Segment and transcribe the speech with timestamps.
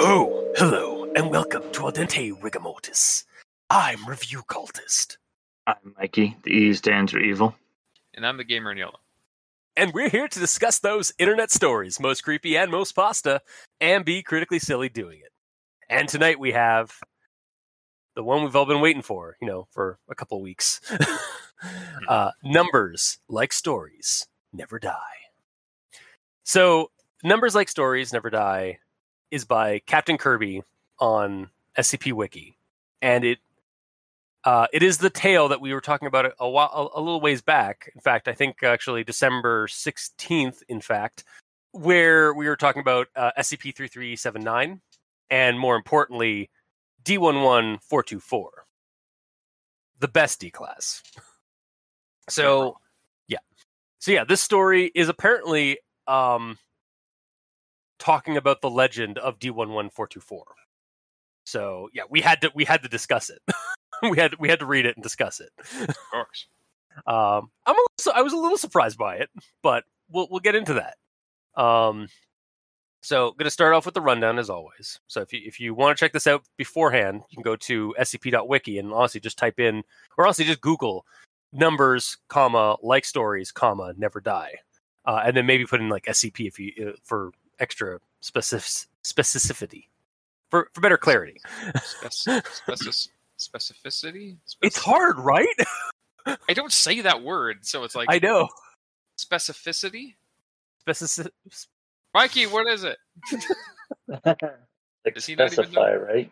[0.00, 3.24] Oh, hello, and welcome to Aldente Rigamortis.
[3.70, 5.16] I'm Review Cultist,
[5.66, 6.36] I'm Mikey.
[6.44, 7.54] The E stands for evil.
[8.14, 8.97] And I'm the gamer in yellow.
[9.78, 13.40] And we're here to discuss those internet stories, most creepy and most pasta,
[13.80, 15.30] and be critically silly doing it.
[15.88, 16.98] And tonight we have
[18.16, 20.80] the one we've all been waiting for, you know, for a couple weeks.
[22.08, 24.96] uh, numbers like stories never die.
[26.42, 26.90] So,
[27.22, 28.80] numbers like stories never die
[29.30, 30.62] is by Captain Kirby
[30.98, 32.58] on SCP Wiki,
[33.00, 33.38] and it
[34.48, 37.20] uh, it is the tale that we were talking about a, while, a, a little
[37.20, 37.92] ways back.
[37.94, 40.62] In fact, I think actually December sixteenth.
[40.70, 41.24] In fact,
[41.72, 44.80] where we were talking about uh, SCP three three seven nine,
[45.28, 46.48] and more importantly,
[47.04, 48.64] D one one four two four,
[49.98, 51.02] the best D class.
[52.30, 52.78] So,
[53.26, 53.40] yeah,
[53.98, 56.56] so yeah, this story is apparently um,
[57.98, 60.46] talking about the legend of D one one four two four.
[61.44, 63.42] So yeah, we had to we had to discuss it.
[64.10, 65.50] we had we had to read it and discuss it.
[65.88, 66.46] Of course.
[67.06, 69.30] Um, I'm a little, I was a little surprised by it,
[69.62, 70.96] but we'll we'll get into that.
[71.62, 72.08] Um,
[73.02, 74.98] so going to start off with the rundown as always.
[75.06, 77.94] So if you if you want to check this out beforehand, you can go to
[78.00, 79.84] scp.wiki and honestly just type in,
[80.16, 81.06] or honestly just Google
[81.52, 84.54] numbers, comma like stories, comma never die,
[85.04, 89.84] uh, and then maybe put in like SCP if you uh, for extra specific specificity
[90.50, 91.40] for for better clarity.
[91.82, 94.36] Spec- specic- specificity?
[94.62, 95.46] It's hard, right?
[96.26, 98.48] I don't say that word, so it's like I know.
[99.18, 100.14] specificity.
[100.80, 101.32] Specific,
[102.14, 102.96] Mikey, what is it?
[104.24, 104.40] like
[105.14, 106.30] Does he not even specify, right?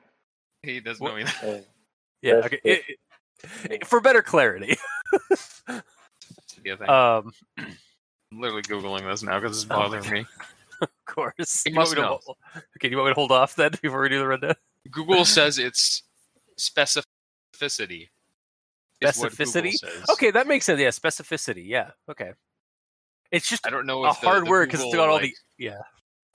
[0.62, 1.32] He doesn't What- know either.
[1.42, 1.60] Yeah.
[2.22, 2.34] yeah.
[2.46, 2.60] Okay.
[2.64, 2.82] It,
[3.70, 4.76] it- for better clarity.
[6.64, 6.74] Yeah,
[7.18, 10.26] um, I'm literally googling this now because it's Oh bothering me.
[10.82, 11.62] of course.
[11.64, 12.18] It You want must me to know.
[12.24, 12.38] hol-
[12.76, 14.54] okay, you want me to hold off then before we do the rundown?
[14.90, 16.02] Google says it's
[16.58, 18.08] specificity.
[19.00, 20.10] is what Google Specificity?
[20.12, 20.80] Okay, that makes sense.
[20.80, 21.66] Yeah, specificity.
[21.66, 21.90] Yeah.
[22.08, 22.32] Okay.
[23.30, 25.34] It's just I don't know a the- hard the word because it's got all like-
[25.58, 25.78] the yeah.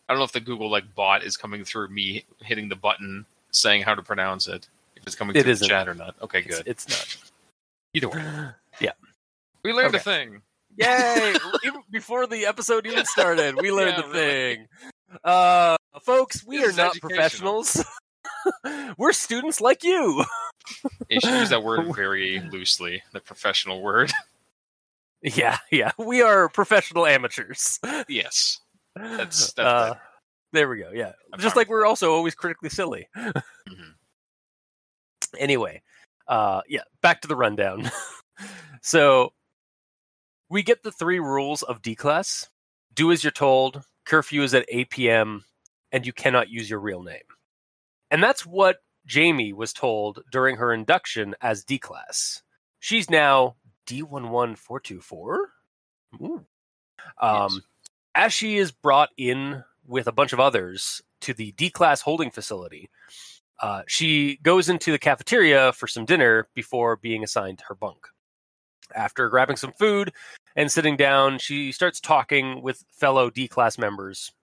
[0.10, 3.26] I don't know if the Google like bot is coming through me hitting the button
[3.52, 4.68] saying how to pronounce it.
[4.98, 5.66] If it's coming It through isn't.
[5.66, 6.16] the chat or not.
[6.22, 6.68] Okay, It's, good.
[6.68, 7.18] it's not.
[7.94, 8.50] Either way,
[8.80, 8.92] Yeah.
[9.64, 10.42] we learned a thing.
[10.78, 11.34] Yay!
[11.66, 14.56] even before the episode even started, we learned Yeah, the really.
[14.56, 14.68] thing.
[15.24, 17.84] Uh, folks, we This are not professionals.
[18.98, 20.24] We're students like you.
[21.10, 24.12] You should use that word very loosely, the professional word.
[25.22, 25.92] Yeah, yeah.
[25.98, 27.80] We are professional amateurs.
[28.08, 28.60] yes.
[28.96, 29.96] That's- that's uh,
[30.54, 30.92] there we go.
[30.94, 33.08] Yeah, I'm just like we're also always critically silly.
[33.18, 33.42] Mhm.
[35.38, 35.82] Anyway,
[36.28, 36.82] uh, yeah.
[37.02, 37.90] Back to the rundown.
[38.82, 39.32] so
[40.50, 42.50] we get the three rules of D class:
[42.94, 45.46] do as you're told, curfew is at 8 p.m.,
[45.94, 47.22] and you cannot use your real name.
[48.12, 52.44] And that's what Jamie was told during her induction as D class.
[52.80, 53.56] She's now
[53.88, 55.38] D11424.
[56.22, 56.46] Ooh.
[57.20, 57.60] Um, Yes.
[58.14, 62.30] As she is brought in with a bunch of others to the D class holding
[62.30, 62.90] facility,
[63.62, 68.08] uh, she goes into the cafeteria for some dinner before being assigned her bunk.
[68.94, 70.12] After grabbing some food
[70.58, 74.34] and sitting down, she starts talking with fellow D class members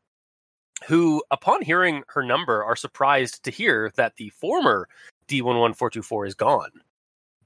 [0.87, 4.89] who, upon hearing her number, are surprised to hear that the former
[5.28, 6.71] D11424 is gone,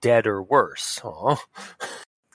[0.01, 1.01] dead or worse.
[1.05, 1.37] Aw.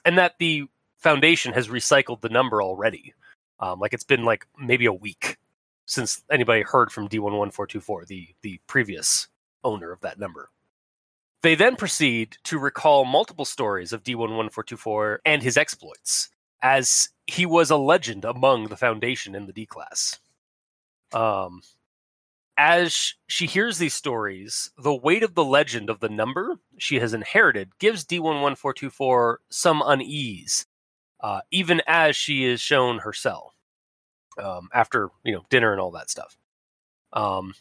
[0.04, 0.64] And that the
[0.96, 3.12] Foundation has recycled the number already.
[3.60, 5.36] Um, like it's been like maybe a week
[5.84, 9.28] since anybody heard from D11424, the, the previous
[9.64, 10.50] owner of that number.
[11.42, 16.30] They then proceed to recall multiple stories of D11424 and his exploits,
[16.62, 20.18] as he was a legend among the Foundation in the D class.
[21.12, 21.62] Um,
[22.56, 27.14] as she hears these stories, the weight of the legend of the number she has
[27.14, 30.66] inherited gives D11424 some unease,
[31.20, 33.54] uh, even as she is shown her cell
[34.42, 36.36] um, after you know dinner and all that stuff.
[37.12, 37.54] Um,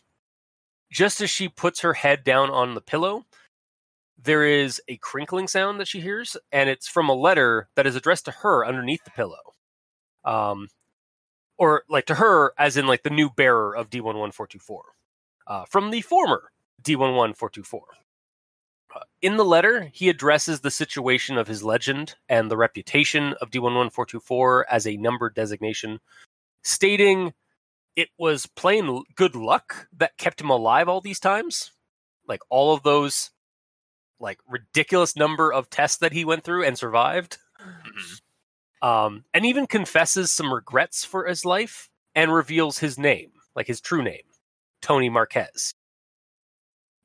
[0.91, 3.25] just as she puts her head down on the pillow,
[4.21, 7.95] there is a crinkling sound that she hears, and it's from a letter that is
[7.95, 9.53] addressed to her underneath the pillow.
[10.25, 10.69] Um,
[11.57, 14.79] or like to her, as in like the new bearer of D11424,
[15.47, 16.51] uh, from the former
[16.83, 17.81] D11424.
[18.95, 23.51] Uh, in the letter, he addresses the situation of his legend and the reputation of
[23.51, 25.99] D11424 as a number designation,
[26.63, 27.33] stating,
[27.95, 31.71] it was plain good luck that kept him alive all these times.
[32.27, 33.31] Like all of those
[34.19, 37.37] like ridiculous number of tests that he went through and survived.
[37.61, 38.21] Mhm.
[38.81, 43.81] Um, and even confesses some regrets for his life and reveals his name, like his
[43.81, 44.23] true name,
[44.81, 45.73] Tony Marquez.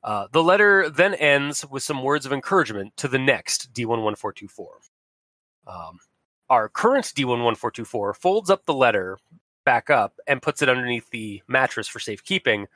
[0.03, 4.65] Uh, the letter then ends with some words of encouragement to the next D11424.
[5.65, 5.99] Um,
[6.49, 9.17] our current D11424 folds up the letter
[9.65, 12.67] back up and puts it underneath the mattress for safekeeping.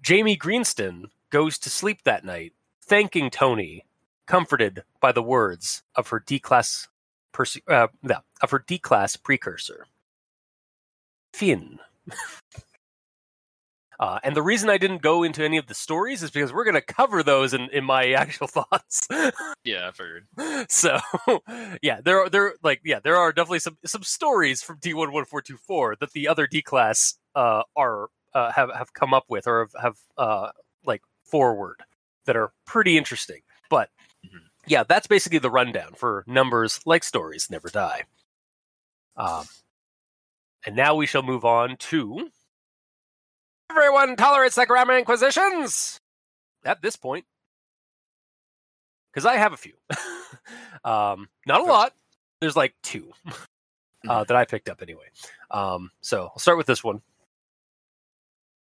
[0.00, 3.84] Jamie Greenston goes to sleep that night, thanking Tony,
[4.26, 6.88] comforted by the words of her D class
[7.32, 9.86] perse- uh, no, of her D class precursor,
[11.32, 11.78] Finn.
[14.00, 16.64] Uh, and the reason I didn't go into any of the stories is because we're
[16.64, 19.06] going to cover those in, in my actual thoughts.
[19.62, 20.70] Yeah, I figured.
[20.70, 20.98] so,
[21.82, 25.12] yeah, there are there like yeah, there are definitely some some stories from D one
[25.12, 29.12] one four two four that the other D class uh, are uh, have have come
[29.12, 30.48] up with or have, have uh,
[30.82, 31.82] like forward
[32.24, 33.42] that are pretty interesting.
[34.70, 38.04] Yeah, that's basically the rundown for numbers like stories never die.
[39.16, 39.44] Um,
[40.64, 42.30] and now we shall move on to
[43.68, 45.98] everyone tolerates the grammar inquisitions
[46.64, 47.24] at this point
[49.12, 49.72] because I have a few.
[50.84, 51.92] um, not a lot.
[52.40, 53.10] There's like two
[54.08, 55.06] uh, that I picked up anyway.
[55.50, 57.02] Um, so I'll start with this one.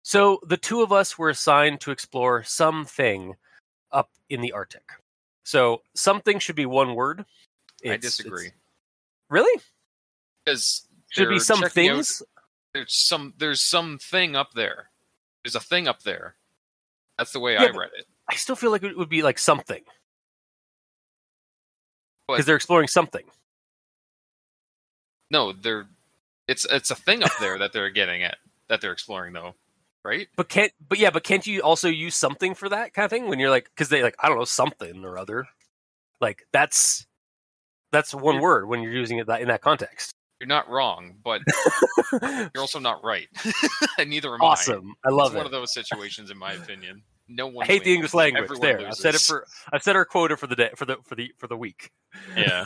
[0.04, 3.34] So the two of us were assigned to explore something
[3.92, 4.84] up in the Arctic.
[5.46, 7.24] So something should be one word.
[7.88, 8.52] I disagree.
[9.30, 9.62] really?
[10.44, 12.22] Because Should be some things.
[12.74, 13.34] There's some.
[13.38, 14.90] There's some thing up there.
[15.44, 16.36] There's a thing up there.
[17.18, 18.06] That's the way Yeah, I read it.
[18.30, 19.84] I still feel like it would be like something
[22.28, 23.24] because they're exploring something.
[25.32, 25.86] No, they're.
[26.48, 28.38] It's it's a thing up there that they're getting at.
[28.68, 29.56] That they're exploring though,
[30.06, 30.28] right?
[30.38, 33.28] But can't but yeah, but can't you also use something for that kind of thing
[33.28, 35.48] when you're like because they like I don't know something or other,
[36.22, 37.06] like that's
[37.92, 40.12] that's one word when you're using it that in that context.
[40.40, 41.42] You're not wrong, but
[42.22, 43.28] you're also not right.
[43.98, 44.46] and neither am I.
[44.46, 45.28] awesome, I love it.
[45.28, 45.38] it's it.
[45.38, 47.02] one of those situations, in my opinion.
[47.28, 47.64] No one.
[47.64, 47.94] I hate the.
[47.94, 48.44] English language.
[48.44, 50.98] Everyone There, I've said it for I've set our quota for the day for the
[51.04, 51.92] for the for the week.
[52.38, 52.66] Yeah.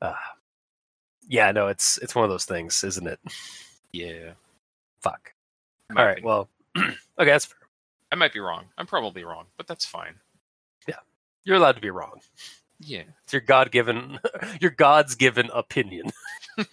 [0.00, 0.14] Uh,
[1.28, 3.20] yeah, no, it's it's one of those things, isn't it?
[3.92, 4.32] Yeah.
[5.02, 5.34] Fuck.
[5.90, 6.26] my All right, opinion.
[6.26, 7.58] well, okay, that's fair.
[8.10, 8.66] I might be wrong.
[8.78, 10.14] I'm probably wrong, but that's fine.
[10.88, 10.96] Yeah,
[11.44, 12.20] you're allowed to be wrong.
[12.80, 13.04] Yeah.
[13.24, 14.18] It's your God given,
[14.60, 16.10] your God's given opinion.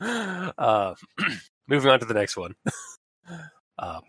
[0.00, 0.94] uh,
[1.68, 2.54] moving on to the next one.
[3.80, 4.02] Um,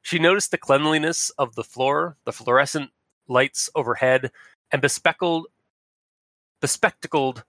[0.00, 2.92] she noticed the cleanliness of the floor, the fluorescent
[3.28, 4.30] lights overhead,
[4.70, 5.48] and bespectacled,
[6.62, 7.44] bespectacled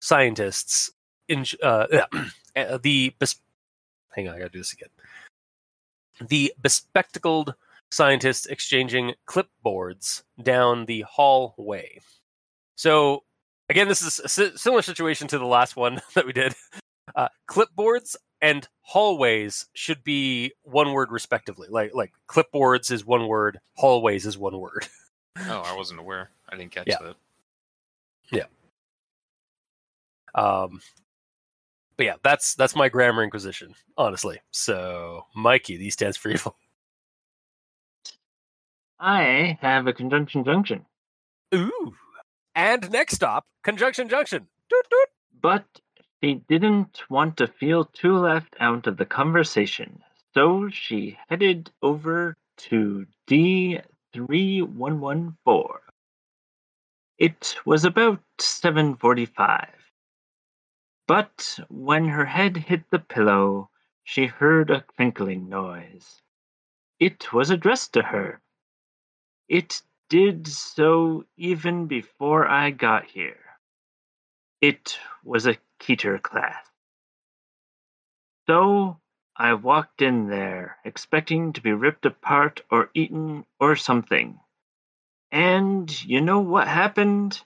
[0.00, 0.92] scientists
[1.26, 2.04] in uh,
[2.54, 3.14] uh, the.
[3.18, 3.40] Bes-
[4.18, 4.88] hang on, I gotta do this again.
[6.26, 7.54] The bespectacled
[7.92, 12.00] scientists exchanging clipboards down the hallway.
[12.74, 13.22] So
[13.68, 16.52] again, this is a similar situation to the last one that we did.
[17.14, 21.68] Uh, clipboards and hallways should be one word respectively.
[21.70, 24.86] Like like clipboards is one word, hallways is one word.
[25.46, 26.30] Oh, I wasn't aware.
[26.48, 26.96] I didn't catch Yeah.
[27.00, 27.16] that.
[28.32, 28.46] Yeah.
[30.34, 30.80] Um,
[31.98, 34.38] but yeah, that's that's my grammar inquisition, honestly.
[34.52, 36.56] So Mikey, these stands for evil.
[39.00, 40.84] I have a conjunction junction,
[41.54, 41.94] Ooh.
[42.54, 44.46] And next stop, conjunction junction.
[44.70, 45.08] Doot, doot.
[45.42, 45.64] but
[46.22, 50.00] she didn't want to feel too left out of the conversation,
[50.34, 55.68] so she headed over to D3114.
[57.18, 59.68] It was about 7:45.
[61.08, 63.70] But when her head hit the pillow,
[64.04, 66.20] she heard a crinkling noise.
[67.00, 68.42] It was addressed to her.
[69.48, 73.40] It did so even before I got here.
[74.60, 76.66] It was a Keter class.
[78.46, 79.00] So
[79.34, 84.40] I walked in there, expecting to be ripped apart or eaten or something.
[85.32, 87.40] And you know what happened?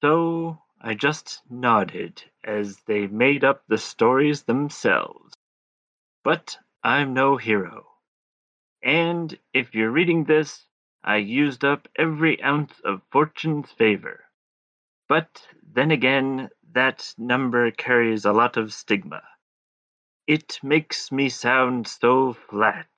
[0.00, 5.34] So I just nodded as they made up the stories themselves.
[6.22, 7.86] But I'm no hero.
[8.82, 10.66] And if you're reading this,
[11.02, 14.24] I used up every ounce of fortune's favor.
[15.08, 19.22] But then again, that number carries a lot of stigma.
[20.26, 22.88] It makes me sound so flat.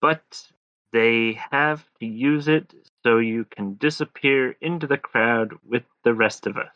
[0.00, 0.52] But
[0.92, 2.72] they have to use it
[3.06, 6.72] so you can disappear into the crowd with the rest of us.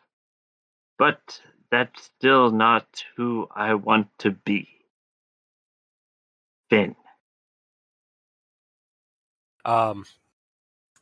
[0.97, 1.41] But
[1.73, 4.69] that's still not who I want to be.
[6.69, 6.95] Finn.
[9.65, 10.05] Um,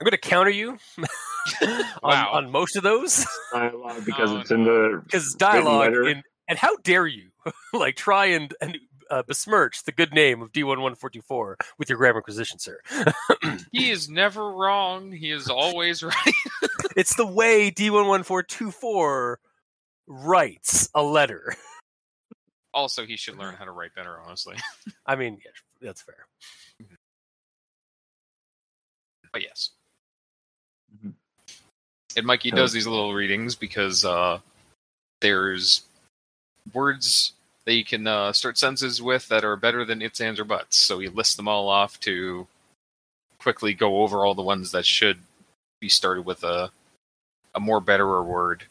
[0.01, 0.79] I'm going to counter you
[1.63, 2.31] on, Wow.
[2.33, 5.91] on most of those Dialogue because Oh, it's in the because dialogue.
[5.91, 6.05] letter.
[6.05, 7.29] And, and how dare you
[7.75, 8.79] like try and, and
[9.11, 12.79] uh, besmirch the good name of D11424 with your grammar acquisition, sir?
[13.73, 15.13] He is never wrong.
[15.13, 16.35] He is always right.
[16.97, 19.37] it's the way D11424
[20.07, 21.55] writes a letter.
[22.75, 24.19] Also, he should learn how to write better.
[24.25, 24.57] Honestly,
[25.07, 25.51] I mean, yeah,
[25.87, 26.27] that's fair.
[29.33, 29.71] but yes.
[31.05, 31.13] Mhm.
[32.17, 34.41] And Mikey So- does these little readings because uh,
[35.21, 35.83] there's
[36.73, 37.33] words
[37.69, 40.79] that you can uh, start sentences with that are better than its, ands, or buts.
[40.79, 42.47] So he list them all off to
[43.39, 45.19] quickly go over all the ones that should
[45.79, 46.71] be started with a
[47.55, 48.65] a more betterer word.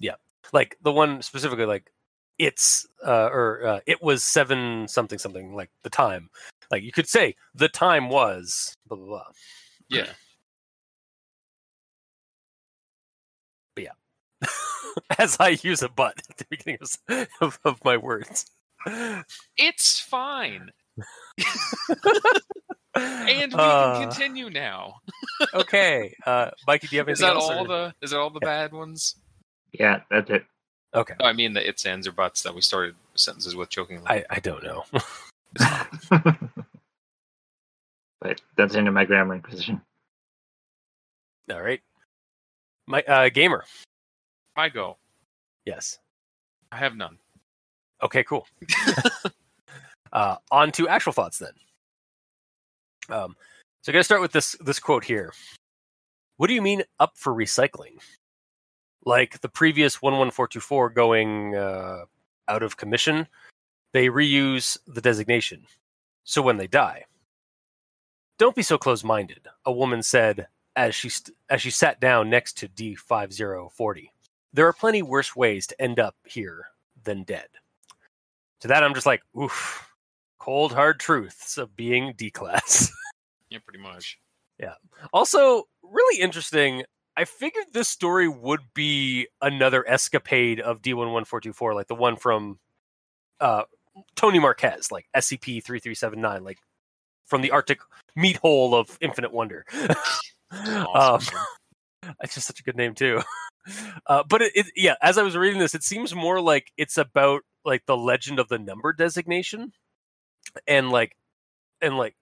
[0.00, 0.16] Yeah,
[0.52, 1.92] like the one specifically, like
[2.36, 6.30] it's uh, or uh, it was seven something something like the time.
[6.72, 9.24] Like you could say the time was blah blah blah.
[9.88, 10.06] Yeah.
[13.76, 14.48] But yeah.
[15.18, 16.78] As I use a but at the beginning
[17.08, 18.46] of, of, of my words.
[19.56, 20.70] It's fine.
[22.94, 24.94] And we Uh, can continue now.
[25.54, 27.44] okay, uh, Mikey, do you have Is that else?
[27.48, 29.14] all or- the is that all the bad ones?
[29.72, 30.44] Yeah, that's it.
[30.94, 34.04] Okay, No, I mean the its, ands, or buts that we started sentences with jokingly.
[34.08, 34.84] I, I don't know.
[38.20, 39.80] but that's into my grammar inquisition.
[41.52, 41.80] all right,
[42.86, 43.64] my uh, gamer.
[44.58, 44.96] I go.
[45.64, 45.98] Yes.
[46.72, 47.16] I have none.
[48.02, 48.46] Okay, cool.
[50.12, 51.52] uh, on to actual thoughts then.
[53.08, 53.36] Um,
[53.82, 55.32] so, I'm gonna start with this this quote here.
[56.36, 57.98] What do you mean up for recycling?
[59.04, 62.04] Like the previous one one four two four going uh,
[62.48, 63.28] out of commission,
[63.92, 65.62] they reuse the designation.
[66.24, 67.04] So when they die,
[68.38, 69.46] don't be so close minded.
[69.64, 73.70] A woman said as she st- as she sat down next to D five zero
[73.72, 74.12] forty.
[74.52, 76.66] There are plenty worse ways to end up here
[77.04, 77.48] than dead.
[78.60, 79.88] To that, I'm just like, oof,
[80.38, 82.92] cold hard truths of being D class.
[83.50, 84.18] Yeah, pretty much.
[84.60, 84.74] Yeah.
[85.10, 86.84] Also, really interesting.
[87.16, 92.58] I figured this story would be another escapade of D11424, like the one from
[93.40, 93.62] uh,
[94.16, 96.58] Tony Marquez, like SCP 3379, like
[97.24, 97.80] from the Arctic
[98.14, 99.64] meat hole of Infinite Wonder.
[100.94, 101.20] um.
[102.22, 103.22] it's just such a good name too.
[104.06, 106.96] Uh, but it, it, yeah, as I was reading this, it seems more like it's
[106.96, 109.72] about like the legend of the number designation,
[110.66, 111.14] and like,
[111.82, 112.14] and like,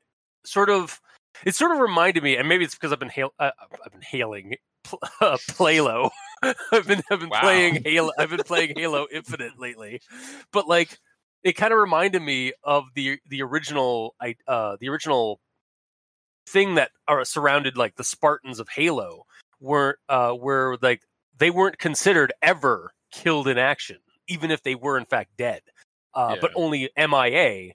[0.44, 1.00] sort of,
[1.44, 3.52] it sort of reminded me, and maybe it's because I've been hail, uh,
[3.84, 4.56] I've been hailing
[5.20, 6.10] uh, Playlo.
[6.42, 7.42] I've been I've been Wow.
[7.42, 8.10] playing Halo.
[8.18, 10.00] I've been playing Halo Infinite lately,
[10.52, 10.98] but like,
[11.44, 15.38] it kind of reminded me of the the original I uh the original
[16.48, 19.26] thing that are surrounded like the Spartans of Halo
[19.60, 21.02] were uh were like
[21.38, 23.98] they weren't considered ever killed in action,
[24.28, 25.62] even if they were in fact dead.
[26.14, 27.72] Uh, but only MIA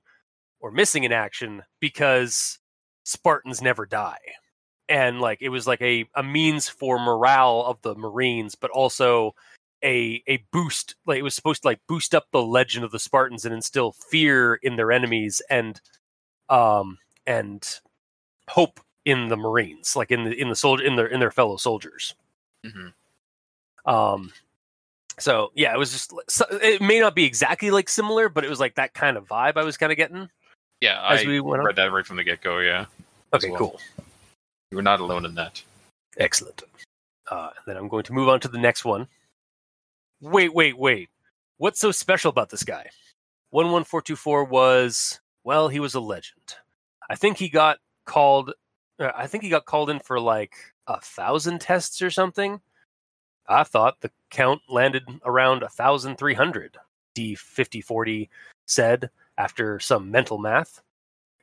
[0.59, 2.57] or missing in action because
[3.03, 4.17] Spartans never die.
[4.89, 9.35] And like it was like a, a means for morale of the Marines, but also
[9.83, 12.99] a a boost like it was supposed to like boost up the legend of the
[12.99, 15.81] Spartans and instill fear in their enemies and
[16.49, 17.79] um and
[18.49, 21.57] hope in the Marines, like in the in the soldier in their in their fellow
[21.57, 22.15] soldiers.
[22.65, 22.87] hmm
[23.85, 24.31] Um,
[25.19, 26.13] so yeah, it was just
[26.61, 29.57] it may not be exactly like similar, but it was like that kind of vibe
[29.57, 30.29] I was kind of getting
[30.81, 31.65] Yeah, as I we went on.
[31.67, 32.59] read that right from the get go.
[32.59, 32.85] Yeah.
[33.33, 33.57] Okay, well.
[33.57, 33.79] cool,
[34.71, 35.61] You were not alone in that.
[36.17, 36.63] excellent.
[37.29, 39.07] Uh, and then I'm going to move on to the next one.
[40.19, 41.09] Wait, wait, wait!
[41.57, 42.89] What's so special about this guy?
[43.51, 46.55] One one four two four was well, he was a legend.
[47.09, 48.53] I think he got called.
[49.01, 50.55] Uh, I think he got called in for like
[50.87, 52.61] a thousand tests or something.
[53.47, 56.77] I thought the count landed around a thousand three hundred.
[57.15, 58.29] D fifty forty
[58.67, 60.81] said after some mental math.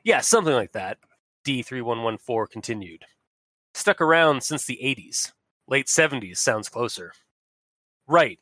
[0.04, 0.98] Yeah, something like that.
[1.44, 3.04] D three one one four continued.
[3.74, 5.32] Stuck around since the eighties.
[5.66, 7.12] Late seventies sounds closer.
[8.06, 8.38] Right.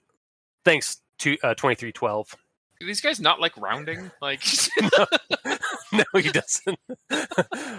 [0.65, 2.37] Thanks to uh, twenty three twelve.
[2.81, 4.11] Do these guys not like rounding?
[4.21, 4.43] Like,
[5.93, 6.79] no, he doesn't.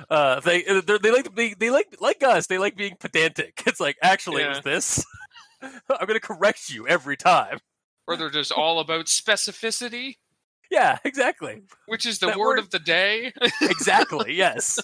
[0.09, 2.47] uh, they they're- they like to be they like like us.
[2.47, 3.63] They like being pedantic.
[3.65, 5.05] It's like actually it was this.
[5.61, 7.59] I'm going to correct you every time.
[8.07, 10.17] or they're just all about specificity,
[10.69, 13.33] Yeah, exactly, which is the word word- of the day.
[13.61, 14.33] exactly.
[14.35, 14.79] yes.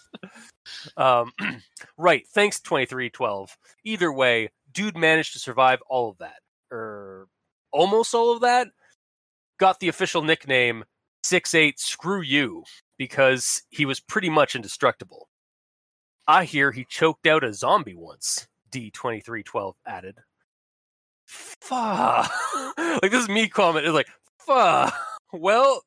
[0.98, 1.32] Um,
[1.98, 2.24] right.
[2.34, 3.55] Thanks, twenty three twelve.
[3.84, 6.38] Either way, dude managed to survive all of that.
[6.72, 7.27] Or
[7.72, 8.67] almost all of that,
[9.63, 10.84] got the official nickname
[11.24, 12.65] Six Eight Screw You
[12.98, 15.29] because he was pretty much indestructible.
[16.27, 18.46] I hear he choked out a zombie once.
[18.74, 20.17] D2312 added.
[21.25, 22.29] Fuck.
[22.77, 23.86] like this is me comment.
[23.86, 24.93] It's like, fuck.
[25.32, 25.84] Well,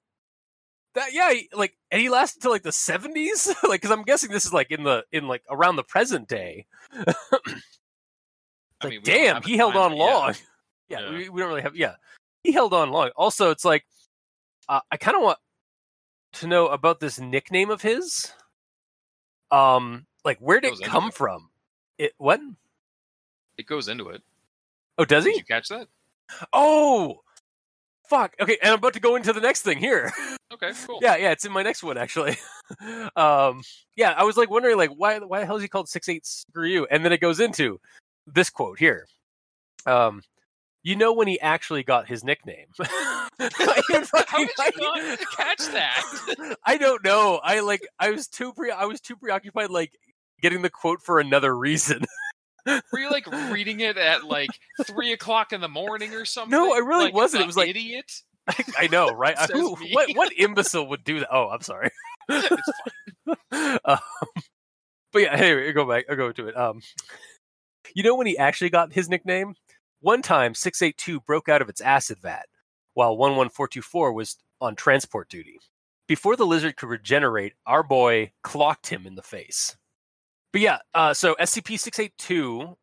[0.94, 3.46] that yeah, he- like, and he lasted till like the seventies.
[3.62, 6.64] like, because I'm guessing this is like in the in like around the present day.
[8.82, 10.04] Like, mean, damn, he held time, on but yeah.
[10.04, 10.34] long.
[10.88, 11.10] Yeah, Yeah.
[11.10, 11.76] We, we don't really have.
[11.76, 11.96] Yeah,
[12.46, 13.10] he held on long.
[13.16, 13.84] Also, it's like
[14.68, 15.38] uh, I kind of want
[16.34, 18.32] to know about this nickname of his.
[19.50, 21.14] Um, like where did Goes it come it.
[21.14, 21.50] from?
[21.98, 22.40] It what?
[23.58, 24.22] It goes into it.
[24.98, 25.32] Oh, does he?
[25.32, 25.88] Did you catch that?
[26.52, 27.20] Oh,
[28.08, 28.34] fuck.
[28.40, 30.12] Okay, and I'm about to go into the next thing here.
[30.52, 31.00] Okay, cool.
[31.02, 32.36] yeah, yeah, it's in my next one actually.
[33.16, 33.62] um,
[33.96, 36.24] yeah, I was like wondering like why why the hell is he called six eight
[36.24, 36.86] screw you?
[36.88, 37.80] And then it goes into
[38.28, 39.08] this quote here.
[39.86, 40.22] Um,
[40.86, 42.66] you know when he actually got his nickname.
[42.80, 43.28] I
[44.28, 46.54] How did you not catch that?
[46.64, 47.40] I don't know.
[47.42, 49.90] I like I was too pre I was too preoccupied like
[50.40, 52.04] getting the quote for another reason.
[52.66, 54.50] Were you like reading it at like
[54.84, 56.52] three o'clock in the morning or something?
[56.52, 57.42] No, I really Like wasn't.
[57.42, 58.12] It was like- idiot.
[58.78, 59.36] I know, right?
[59.50, 61.28] Who, what what imbecile would do that?
[61.32, 61.90] Oh, I'm sorry.
[62.28, 62.70] It's
[63.84, 63.98] um,
[65.12, 66.04] but yeah, anyway, go back.
[66.08, 66.56] I'll go to it.
[66.56, 66.80] Um,
[67.92, 69.56] you know when he actually got his nickname?
[70.06, 72.46] One time, six eight two broke out of its acid vat,
[72.94, 75.58] while one one four two four was on transport duty.
[76.06, 79.76] Before the lizard could regenerate, our boy clocked him in the face.
[80.52, 82.76] But yeah, uh, so SCP six eight two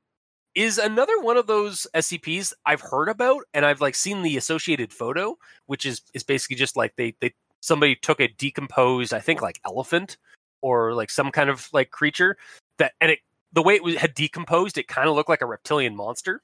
[0.53, 4.91] is another one of those SCPs I've heard about, and I've like seen the associated
[4.91, 5.37] photo,
[5.67, 9.61] which is is basically just like they they somebody took a decomposed, I think like
[9.65, 10.17] elephant
[10.61, 12.35] or like some kind of like creature
[12.79, 13.19] that, and it
[13.53, 16.41] the way it was, had decomposed, it kind of looked like a reptilian monster,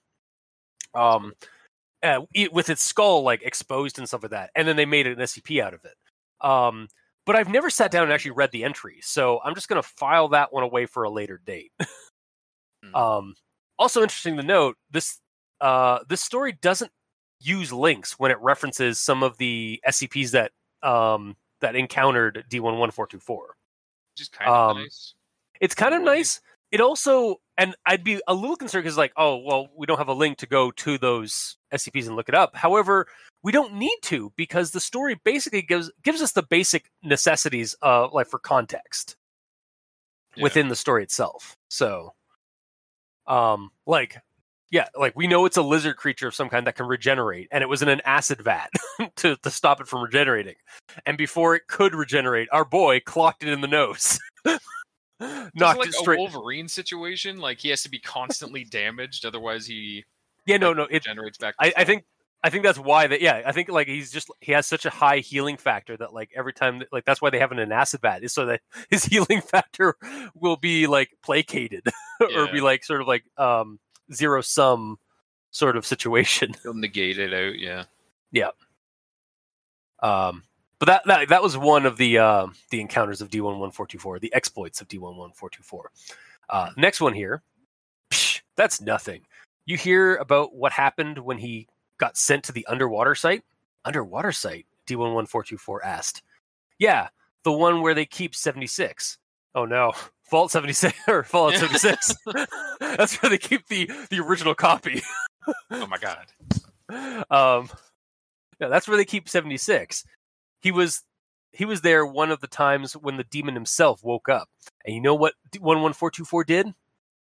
[0.93, 1.33] um,
[2.03, 5.07] uh, it- with its skull like exposed and stuff like that, and then they made
[5.07, 5.95] an SCP out of it.
[6.45, 6.87] Um,
[7.25, 10.29] but I've never sat down and actually read the entry, so I'm just gonna file
[10.29, 11.71] that one away for a later date.
[12.83, 12.95] Hmm.
[12.95, 13.35] um,
[13.77, 15.19] also interesting to note this
[15.61, 16.91] uh, this story doesn't
[17.41, 23.11] use links when it references some of the SCPs that um, that encountered D11424.
[23.17, 25.13] Which is kind of Um, nice.
[25.59, 26.39] It's kind of nice.
[26.71, 30.07] It also, and I'd be a little concerned because, like, oh, well, we don't have
[30.07, 32.55] a link to go to those SCPs and look it up.
[32.55, 33.07] However,
[33.43, 38.07] we don't need to because the story basically gives gives us the basic necessities, uh,
[38.11, 39.15] like for context
[40.35, 40.43] Yeah.
[40.43, 41.55] within the story itself.
[41.69, 42.13] So,
[43.27, 44.17] um, like,
[44.71, 47.63] yeah, like we know it's a lizard creature of some kind that can regenerate, and
[47.63, 48.69] it was in an acid vat
[49.17, 50.55] to to stop it from regenerating.
[51.05, 54.19] And before it could regenerate, our boy clocked it in the nose.
[55.53, 56.17] Knocked like it a.
[56.17, 60.05] Wolverine situation, like he has to be constantly damaged, otherwise he
[60.45, 60.87] Yeah, no, like, no.
[60.89, 61.55] It, generates back.
[61.59, 62.05] I, I think
[62.43, 64.89] I think that's why that yeah I think like he's just he has such a
[64.89, 68.23] high healing factor that like every time like that's why they have an acid vat
[68.23, 69.95] is so that his healing factor
[70.33, 71.87] will be like placated
[72.35, 73.79] or be like sort of like um
[74.13, 74.97] zero sum
[75.51, 76.55] sort of situation.
[76.63, 77.57] he'll negate it out.
[77.59, 77.85] Yeah.
[78.31, 78.51] Yeah.
[80.01, 80.43] Um,
[80.79, 83.71] but that, that that was one of the uh, the encounters of D one one
[83.71, 85.91] four two four, the exploits of D one one four two four.
[86.49, 87.43] Uh, next one here,
[88.09, 89.21] psh, that's nothing.
[89.65, 91.67] You hear about what happened when he
[91.99, 93.43] got sent to the underwater site?
[93.83, 94.65] Underwater site?
[94.85, 96.23] D one one four two four asked.
[96.79, 97.09] Yeah,
[97.43, 99.17] the one where they keep seventy six.
[99.55, 99.91] Oh no,
[100.31, 102.15] Vault seventy six or Fallout seventy six.
[102.79, 105.03] that's where they keep the the original copy.
[105.71, 106.25] Oh my god.
[107.29, 107.69] um
[108.59, 110.03] yeah that's where they keep 76
[110.61, 111.03] he was
[111.51, 114.49] he was there one of the times when the demon himself woke up.
[114.85, 116.73] And you know what 11424 did?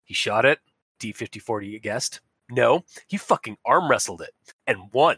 [0.05, 0.59] He shot it.
[1.01, 2.21] D5040 you guessed.
[2.51, 4.31] No he fucking arm wrestled it
[4.67, 5.17] and won.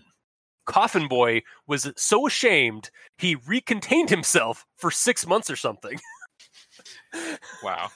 [0.67, 5.99] Coffin boy was so ashamed he recontained himself for six months or something.
[7.63, 7.89] Wow.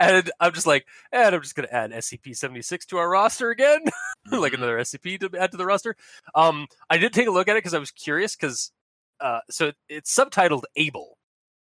[0.00, 3.80] and i'm just like and i'm just gonna add scp-76 to our roster again.
[4.30, 4.56] Like Mhm.
[4.58, 5.96] another SCP to add to the roster.
[6.34, 8.70] Um, I did take a look at it because I was curious because
[9.20, 11.16] uh, so it's subtitled Able,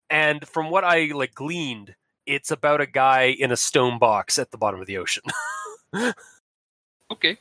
[0.10, 4.51] and from what I like gleaned, it's about a guy in a stone box at
[4.51, 5.23] the bottom of the ocean.
[7.12, 7.38] Okay.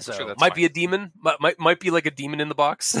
[0.00, 0.56] so sure might fine.
[0.56, 2.94] be a demon, might, might might be like a demon in the box.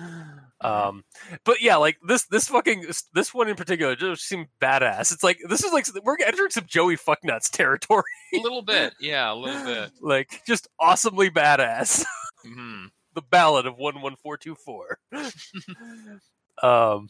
[0.00, 0.38] Mm-hmm.
[0.66, 1.04] um,
[1.44, 5.12] but yeah, like this this fucking this one in particular just seemed badass.
[5.12, 8.02] It's like this is like we're entering some Joey fucknuts territory,
[8.34, 8.94] A little bit.
[9.00, 9.92] Yeah, a little bit.
[10.00, 12.04] like just awesomely badass.
[12.44, 14.98] hmm the ballad of 11424
[16.62, 17.08] um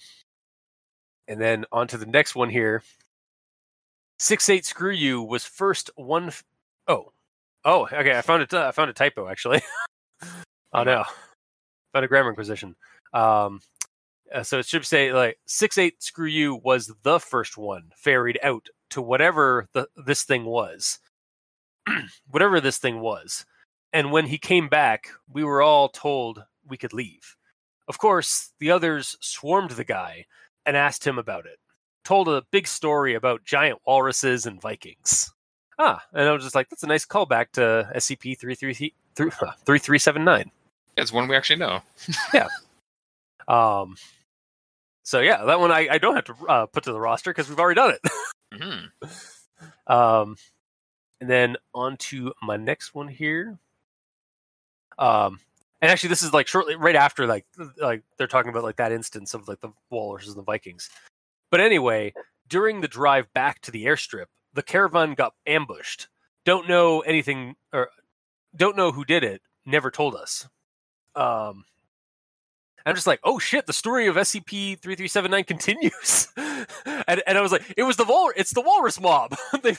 [1.29, 2.83] and then on to the next one here
[4.19, 6.45] six eight screw you was first one f-
[6.88, 7.12] oh
[7.65, 9.61] oh okay i found it i found a typo actually
[10.73, 11.05] Oh no,
[11.93, 12.75] found a grammar inquisition.
[13.12, 13.61] Um,
[14.35, 16.03] uh, so it should say like six eight.
[16.03, 20.99] Screw you was the first one ferried out to whatever the this thing was,
[22.31, 23.45] whatever this thing was.
[23.92, 27.37] And when he came back, we were all told we could leave.
[27.88, 30.26] Of course, the others swarmed the guy
[30.64, 31.59] and asked him about it.
[32.05, 35.33] Told a big story about giant walruses and Vikings.
[35.78, 40.50] Ah, and I was just like, that's a nice callback to SCP 3379.
[40.96, 41.81] It's one we actually know.
[42.35, 42.48] Yeah.
[43.48, 43.96] Um,
[45.02, 47.48] so yeah, that one I, I don't have to uh, put to the roster because
[47.48, 48.00] we've already done it.
[48.55, 48.85] hmm
[49.87, 50.37] um,
[51.20, 53.59] and then on to my next one here.
[55.03, 55.41] Um,
[55.81, 57.45] and actually, this is like shortly right after like
[57.77, 60.88] like they're talking about like that instance of like the walruses and the Vikings.
[61.51, 62.15] But anyway,
[62.49, 66.07] during the drive back to the airstrip, the caravan got ambushed.
[66.45, 67.88] Don't know anything or
[68.55, 69.43] don't know who did it.
[69.67, 70.49] Never told us.
[71.17, 71.65] Um,
[72.87, 77.23] I'm just like, oh shit, the story of SCP three three seven nine continues, and
[77.27, 79.35] and I was like, it was the wal, it's the walrus mob.
[79.65, 79.77] they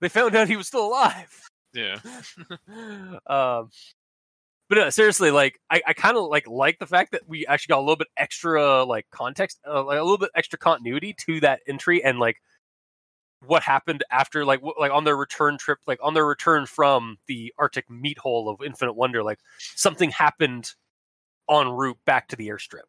[0.00, 1.48] they found out he was still alive.
[1.74, 1.98] Yeah.
[3.26, 3.70] um,
[4.68, 7.72] but uh, seriously, like I, I kind of like like the fact that we actually
[7.72, 11.40] got a little bit extra like context, uh, like a little bit extra continuity to
[11.40, 12.38] that entry, and like
[13.46, 17.18] what happened after, like what, like on their return trip, like on their return from
[17.26, 20.72] the Arctic meat hole of Infinite Wonder, like something happened
[21.50, 22.84] en route back to the airstrip.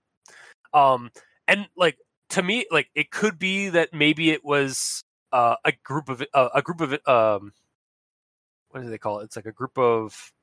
[0.73, 1.11] Um,
[1.47, 1.97] and like
[2.29, 6.49] to me, like it could be that maybe it was uh, a group of uh,
[6.53, 7.51] a group of um,
[8.75, 9.23] what do they call it?
[9.23, 10.33] It's like a group of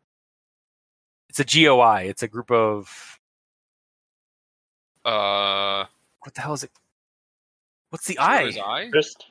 [1.28, 2.04] it's a GOI.
[2.08, 3.18] It's a group of
[5.04, 5.84] Uh,
[6.20, 6.70] what the hell is it?
[7.90, 8.44] What's the sure, I?
[8.46, 8.90] his eye?
[8.94, 9.26] Just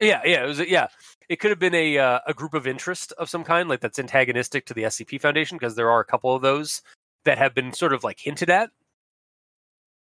[0.00, 0.60] Yeah, yeah, it was.
[0.60, 0.86] Yeah,
[1.28, 3.98] it could have been a uh, a group of interest of some kind, like that's
[3.98, 6.80] antagonistic to the SCP Foundation, because there are a couple of those
[7.26, 8.70] that have been sort of like hinted at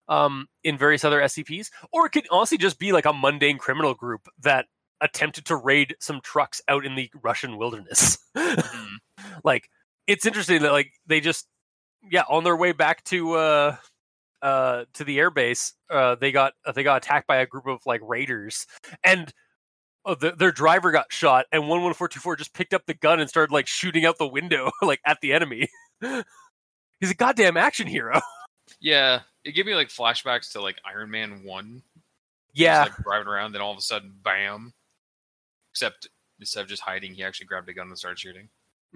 [0.06, 3.94] um, in various other SCPs, or it could honestly just be like a mundane criminal
[3.94, 4.66] group that
[5.00, 8.18] attempted to raid some trucks out in the Russian wilderness.
[8.36, 8.96] Mhm.
[9.44, 9.68] like
[10.06, 11.46] it's interesting that like they just
[12.10, 13.76] yeah on their way back to uh
[14.42, 17.80] uh to the airbase uh they got uh, they got attacked by a group of
[17.86, 18.66] like raiders
[19.02, 19.32] and
[20.04, 23.52] uh, the, their driver got shot and 11424 just picked up the gun and started
[23.52, 25.68] like shooting out the window like at the enemy
[27.00, 28.20] he's a goddamn action hero
[28.80, 31.82] Yeah, it gave me like flashbacks to like Iron Man One.
[32.52, 34.72] yeah Just, like driving around, then all of a sudden, bam!
[35.74, 36.08] Except
[36.40, 38.48] instead of just hiding, he actually grabbed a gun and started shooting.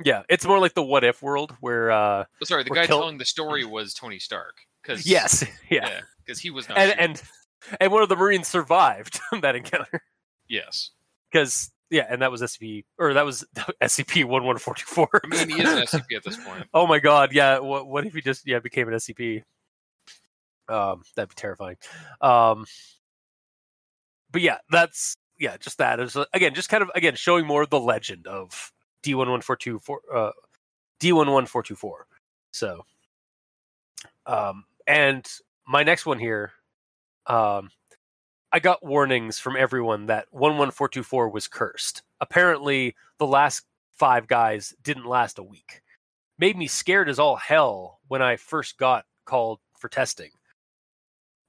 [0.05, 3.01] yeah it's more like the what if world where uh Oh, sorry, the guy kill-
[3.01, 4.57] telling the story was Tony Stark.
[4.85, 6.79] Cause, yes yeah, yeah, because he was not.
[6.79, 7.23] and and
[7.81, 10.01] and one of the marines survived that encounter
[10.49, 10.91] yes,
[11.33, 13.45] because yeah, and that was SCP or that was
[13.83, 15.09] SCP one one forty four.
[15.25, 16.65] I mean he is an SCP at this point.
[16.75, 17.59] oh my god, yeah.
[17.59, 19.43] What what if he just yeah became an SCP?
[20.69, 21.77] Um, that'd be terrifying.
[22.21, 22.67] Um,
[24.31, 27.71] but yeah, that's yeah, just that is again just kind of again showing more of
[27.71, 28.73] the legend of
[29.03, 30.33] D one one four two four uh
[31.01, 32.07] D one one four two four.
[32.51, 32.85] So,
[34.27, 35.27] um, and
[35.67, 36.53] my next one here,
[37.27, 37.71] um,
[38.51, 42.03] I got warnings from everyone that 11424 was cursed.
[42.21, 45.83] Apparently, the last five guys didn't last a week.
[46.39, 50.31] Made me scared as all hell when I first got called for testing.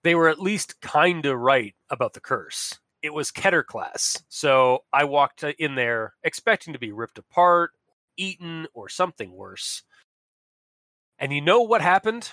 [0.04, 2.78] They were at least kind of right about the curse.
[3.02, 7.72] It was Keter class, so I walked in there expecting to be ripped apart,
[8.18, 9.84] eaten, or something worse.
[11.18, 12.30] And you know what happened?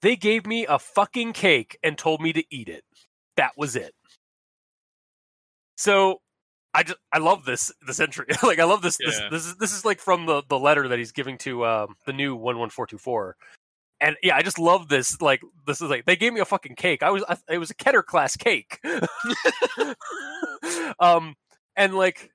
[0.00, 2.84] They gave me a fucking cake and told me to eat it
[3.36, 3.94] that was it.
[5.76, 6.20] So
[6.72, 8.26] I just I love this this entry.
[8.42, 10.98] like I love this this this is this is like from the the letter that
[10.98, 13.36] he's giving to um the new 11424.
[14.00, 15.20] And yeah, I just love this.
[15.20, 17.02] Like this is like they gave me a fucking cake.
[17.02, 18.80] I was I, it was a Keter class cake.
[20.98, 21.34] um
[21.76, 22.30] and like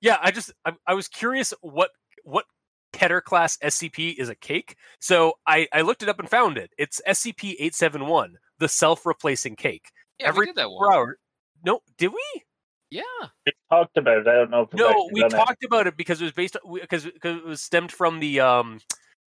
[0.00, 1.90] yeah, I just I, I was curious what
[2.24, 2.46] what
[2.92, 4.76] Keter class SCP is a cake.
[5.00, 6.70] So I I looked it up and found it.
[6.78, 10.92] It's SCP 871, the self-replacing cake Yeah, every we did that one.
[10.92, 11.16] hours.
[11.64, 12.42] No, did we?
[12.90, 13.02] Yeah,
[13.44, 14.28] we talked about it.
[14.28, 15.36] I don't know if No, we done it.
[15.36, 18.78] talked about it because it was based because because it was stemmed from the um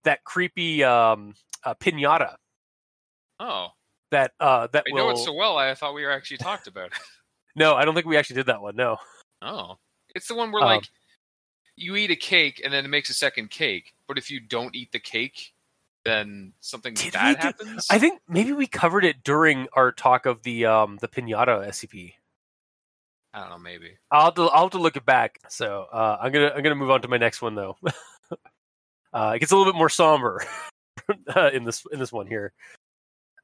[0.04, 1.34] that creepy um
[1.64, 2.36] uh, pinata
[3.40, 3.68] Oh,
[4.10, 5.56] that uh that I will know it so well.
[5.58, 6.98] I thought we were actually talked about it.
[7.56, 8.74] no, I don't think we actually did that one.
[8.76, 8.96] No,
[9.42, 9.76] Oh,
[10.14, 10.88] it's the one where Um, like
[11.76, 14.74] you eat a cake and then it makes a second cake, but if you don't
[14.74, 15.54] eat the cake,
[16.04, 17.86] then something Did bad do- happens.
[17.90, 22.14] I think maybe we covered it during our talk of the um the pinata SCP.
[23.32, 23.58] I don't know.
[23.58, 23.96] Maybe.
[24.10, 25.38] I'll have to, I'll have to look it back.
[25.48, 27.76] So uh, I'm gonna I'm gonna move on to my next one though.
[29.12, 30.44] Uh, it gets a little bit more somber
[31.36, 32.52] uh, in this in this one here.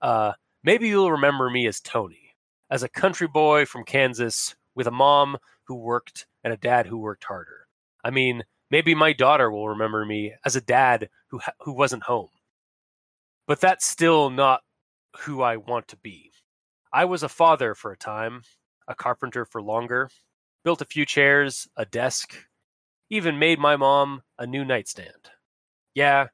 [0.02, 2.34] Uh, maybe you'll remember me as Tony,
[2.70, 6.98] as a country boy from Kansas with a mom who worked and a dad who
[6.98, 7.66] worked harder.
[8.04, 12.02] I mean, maybe my daughter will remember me as a dad who ha- who wasn't
[12.02, 12.28] home.
[13.46, 14.62] But that's still not
[15.20, 16.32] who I want to be.
[16.92, 18.42] I was a father for a time,
[18.88, 20.10] a carpenter for longer,
[20.64, 22.36] built a few chairs, a desk,
[23.10, 25.30] even made my mom a new nightstand.
[25.94, 26.28] Yeah,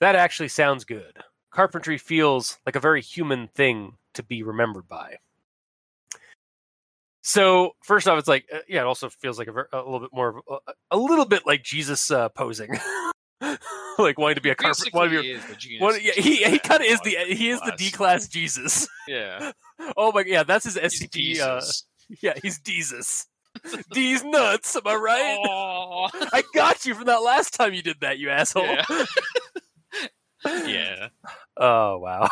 [0.00, 1.18] that actually sounds good.
[1.50, 5.16] Carpentry feels like a very human thing to be remembered by.
[7.22, 10.00] So first off, it's like uh, yeah, it also feels like a, ver- a little
[10.00, 12.78] bit more, of a, a little bit like Jesus uh, posing,
[13.98, 14.90] like wanting to be a carpenter.
[14.90, 16.00] Basically, wanting to be he a- is the genius.
[16.02, 18.86] yeah, he he kind of is the he is the D class Jesus.
[19.08, 19.52] Yeah,
[19.96, 21.40] Oh my yeah, that's his SCP.
[21.40, 21.62] Uh,
[22.20, 23.26] yeah, he's Jesus.
[23.92, 24.76] D's nuts.
[24.76, 26.10] Am I right?
[26.32, 28.64] I got you from that last time you did that, you asshole.
[28.66, 29.04] Yeah.
[30.66, 31.08] yeah,
[31.56, 32.28] Oh wow.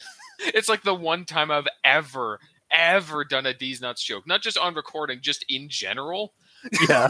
[0.40, 2.38] it's like the one time I've ever,
[2.70, 4.26] ever done a D's nuts joke.
[4.26, 6.34] Not just on recording, just in general.
[6.88, 7.08] yeah.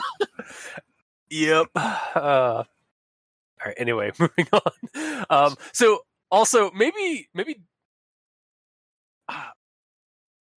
[1.31, 1.67] yep.
[2.17, 3.75] Uh, all right.
[3.79, 5.25] Anyway, moving on.
[5.29, 7.61] Um, so also maybe maybe.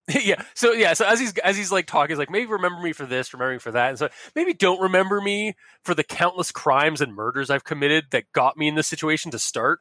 [0.25, 0.43] yeah.
[0.55, 0.95] So yeah.
[0.95, 3.53] So as he's as he's like talking, he's like maybe remember me for this, remember
[3.55, 7.51] me for that, and so maybe don't remember me for the countless crimes and murders
[7.51, 9.81] I've committed that got me in this situation to start.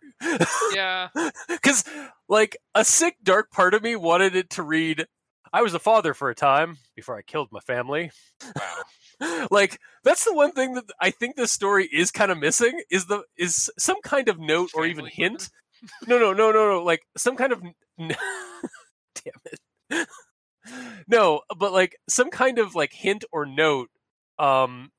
[0.73, 1.09] Yeah,
[1.47, 1.83] Because,
[2.27, 5.07] like, a sick, dark part of me wanted it to read,
[5.53, 8.11] I was a father for a time before I killed my family.
[8.55, 9.47] wow.
[9.51, 13.05] like, that's the one thing that I think this story is kind of missing is
[13.05, 15.49] the is some kind of note or even hint.
[16.07, 16.83] No, no, no, no, no.
[16.83, 17.61] Like some kind of
[17.97, 18.11] damn
[19.45, 19.59] it.
[21.07, 23.89] no, but like some kind of like hint or note,
[24.39, 24.91] um,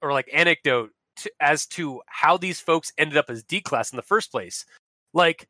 [0.00, 3.96] or like anecdote to, as to how these folks ended up as D class in
[3.96, 4.64] the first place.
[5.14, 5.48] Like,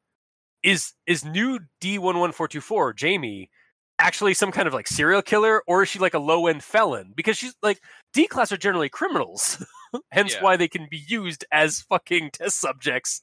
[0.62, 3.50] is is new D one one four two four Jamie
[3.98, 7.12] actually some kind of like serial killer, or is she like a low end felon?
[7.14, 7.80] Because she's like
[8.12, 9.64] D class are generally criminals,
[10.10, 10.42] hence Yeah.
[10.42, 13.22] why they can be used as fucking test subjects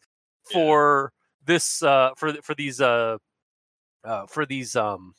[0.50, 0.54] Yeah.
[0.54, 1.14] for
[1.46, 3.18] this uh for for these uh
[4.04, 5.14] uh for these um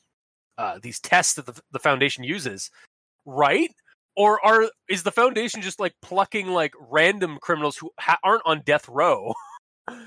[0.60, 2.70] uh these tests that the, the foundation uses
[3.26, 3.70] right?
[4.16, 8.62] Or are is the foundation just like plucking like random criminals who ha- aren't on
[8.64, 9.32] death row?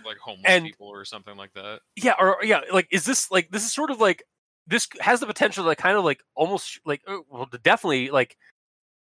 [0.06, 1.80] Like homeless And- people or something like that.
[1.98, 4.24] yeah or yeah like is this like this is sort of like
[4.66, 8.38] this has the potential to kind of like almost like uh, well definitely like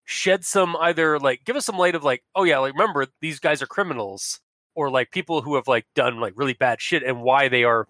[0.06, 3.40] shed some either like give us some light of like oh yeah like remember these
[3.40, 4.40] guys are criminals.
[4.74, 7.86] Or like people who have like done like really bad shit and why they are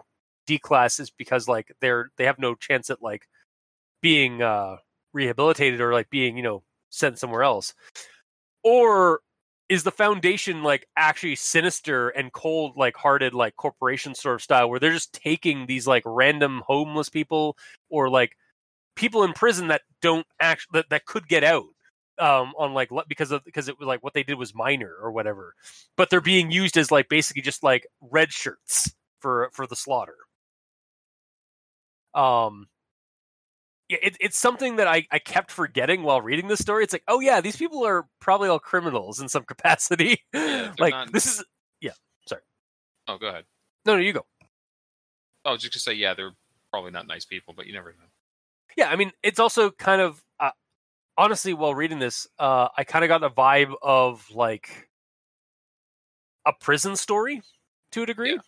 [0.46, 3.22] D class is because like they're they have no chance at like
[4.02, 4.76] being uh
[5.14, 7.74] rehabilitated or like being you know sent somewhere else.
[8.64, 9.20] Or
[9.68, 14.68] is the foundation like actually sinister and cold like hearted like corporation sort of style
[14.68, 17.56] where they're just taking these like random homeless people
[17.88, 18.36] or like
[18.96, 21.64] people in prison that don't actually that, that could get out
[22.18, 25.10] um on like because of because it was like what they did was minor or
[25.10, 25.54] whatever.
[25.96, 30.16] But they're being used as like basically just like red shirts for for the slaughter.
[32.14, 32.68] Um
[34.02, 36.84] it, it's something that I, I kept forgetting while reading this story.
[36.84, 40.18] It's like, oh yeah, these people are probably all criminals in some capacity.
[40.32, 41.44] they're like not- this is
[41.80, 41.92] yeah.
[42.26, 42.42] Sorry.
[43.08, 43.44] Oh, go ahead.
[43.84, 44.24] no, no, you go.
[45.44, 46.32] I was just gonna say, yeah, they're
[46.70, 48.06] probably not nice people, but you never know.
[48.76, 50.50] Yeah, I mean, it's also kind of uh,
[51.18, 54.88] honestly, while reading this, uh, I kind of got a vibe of like
[56.46, 57.42] a prison story
[57.92, 58.32] to a degree.
[58.32, 58.38] Yeah.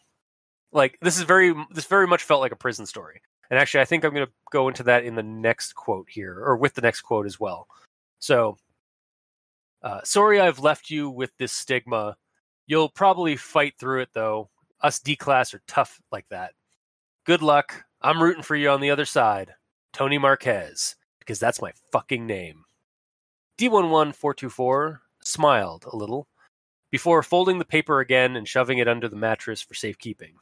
[0.72, 3.20] Like this is very this very much felt like a prison story.
[3.54, 6.42] And actually, I think I'm going to go into that in the next quote here,
[6.44, 7.68] or with the next quote as well.
[8.18, 8.56] So,
[9.80, 12.16] uh, sorry I've left you with this stigma.
[12.66, 14.50] You'll probably fight through it, though.
[14.80, 16.54] Us D class are tough like that.
[17.26, 17.84] Good luck.
[18.02, 19.54] I'm rooting for you on the other side.
[19.92, 22.64] Tony Marquez, because that's my fucking name.
[23.58, 26.26] D11424 smiled a little
[26.90, 30.38] before folding the paper again and shoving it under the mattress for safekeeping.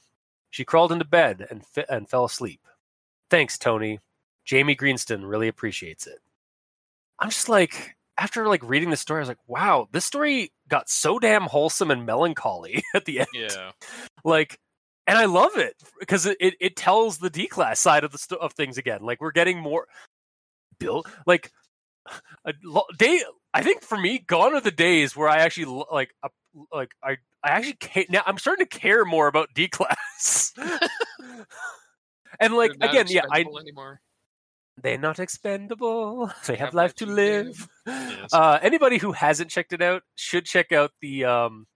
[0.48, 2.66] She crawled into bed and, fi- and fell asleep.
[3.32, 3.98] Thanks, Tony.
[4.44, 6.18] Jamie Greenston really appreciates it.
[7.18, 10.90] I'm just like, after like reading the story, I was like, wow, this story got
[10.90, 13.70] so damn wholesome and melancholy at the end Yeah,
[14.22, 14.58] like
[15.06, 18.18] and i love it because it, it, it tells the d class side of the
[18.18, 19.86] st- of things again like we're getting more
[20.78, 21.50] bill like
[22.44, 26.14] a lo- day i think for me gone are the days where i actually like
[26.22, 26.28] uh,
[26.72, 30.52] like i i actually now i'm starting to care more about d class
[32.40, 34.00] and like again yeah i anymore.
[34.82, 38.28] they're not expendable they have, have life to live Yes.
[38.32, 41.66] uh, anybody who hasn't checked it out should check out the um,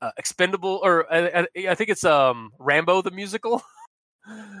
[0.00, 3.62] uh, Expendable, or uh, I, I think it's um Rambo the musical.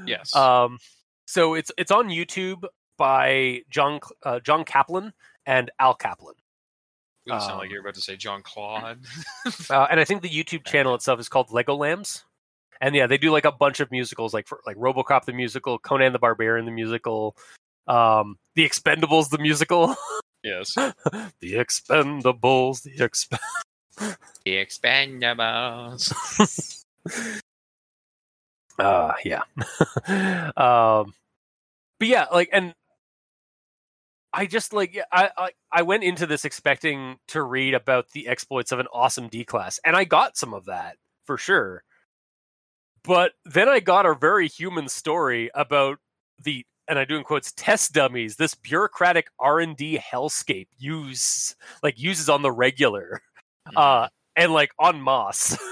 [0.06, 0.34] Yes.
[0.34, 0.78] Um,
[1.26, 2.64] so it's it's on YouTube
[2.96, 5.12] by John uh, John Kaplan
[5.46, 6.34] and Al Kaplan.
[7.26, 9.04] You sound like um, you're about to say Jean-Claude.
[9.68, 12.24] Uh, and I think the YouTube channel itself is called Legolambs.
[12.80, 15.78] And yeah, they do like a bunch of musicals, like for, like RoboCop the musical,
[15.78, 17.36] Conan the Barbarian the musical,
[17.86, 19.94] um, The Expendables the musical,
[20.42, 20.74] yes.
[21.40, 23.38] The Expendables, The Exp.
[24.44, 26.12] The Expendables.
[28.78, 29.42] uh yeah.
[30.56, 31.12] um,
[31.98, 32.72] but yeah, like, and
[34.32, 38.28] I just like yeah, I, I I went into this expecting to read about the
[38.28, 41.82] exploits of an awesome D class, and I got some of that for sure.
[43.02, 45.98] But then I got a very human story about
[46.42, 48.36] the and I do in quotes test dummies.
[48.36, 53.22] This bureaucratic R and D hellscape use like uses on the regular,
[53.76, 55.56] uh, and like on Moss.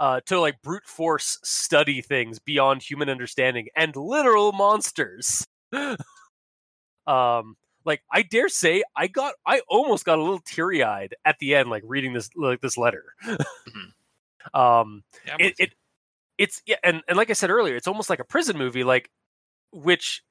[0.00, 5.46] Uh, to like brute force study things beyond human understanding and literal monsters.
[7.06, 11.38] um, like I dare say, I got, I almost got a little teary eyed at
[11.38, 13.04] the end, like reading this, like this letter.
[14.54, 15.74] um, Yeah, it, it
[16.38, 19.10] it's yeah, and, and like I said earlier, it's almost like a prison movie, like
[19.72, 20.22] which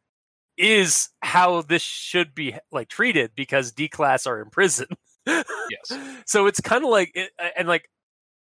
[0.58, 4.88] is how this should be like treated because D class are in prison.
[5.26, 5.92] yes.
[6.26, 7.90] So it's kind of like it, and like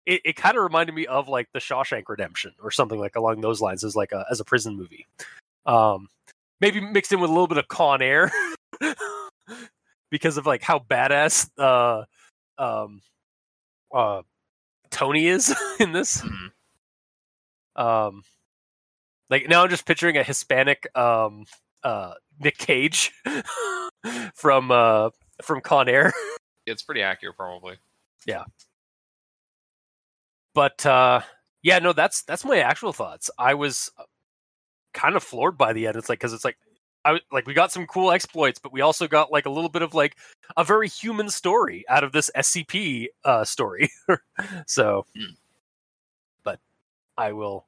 [0.05, 3.41] it, it kind of reminded me of like the Shawshank Redemption or something like along
[3.41, 5.07] those lines as like a as a prison movie.
[5.65, 6.07] Um
[6.61, 8.31] maybe mixed in with a little bit of Con Air
[10.11, 12.03] because of like how badass uh
[12.61, 13.01] um
[13.93, 14.21] uh
[14.91, 16.21] Tony is in this.
[16.21, 16.51] Mhm.
[17.75, 18.23] Um,
[19.29, 21.45] like now I'm just picturing a Hispanic um
[21.83, 23.11] uh Nick Cage
[24.33, 25.09] from uh
[25.41, 26.13] from Con Air.
[26.65, 27.77] It's pretty accurate, probably.
[28.27, 28.43] Yeah.
[30.53, 31.21] But uh
[31.63, 33.31] yeah, no, that's that's my actual thoughts.
[33.39, 33.89] I was
[34.93, 35.95] kind of floored by the end.
[35.95, 36.57] It's like because it's like
[37.05, 39.81] I like we got some cool exploits, but we also got like a little bit
[39.81, 40.15] of like
[40.57, 43.89] a very human story out of this SCP uh story.
[44.67, 45.33] so, Hmm.
[47.19, 47.67] But I will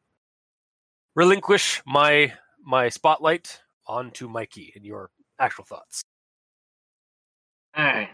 [1.16, 2.34] relinquish my
[2.64, 5.10] my spotlight onto Mikey and your
[5.40, 6.04] actual thoughts.
[7.76, 8.10] All right.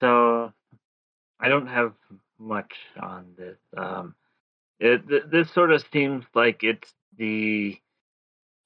[0.00, 0.52] So
[1.40, 1.92] I don't have
[2.38, 3.58] much on this.
[3.76, 4.14] Um,
[4.80, 7.78] it, th- this sort of seems like it's the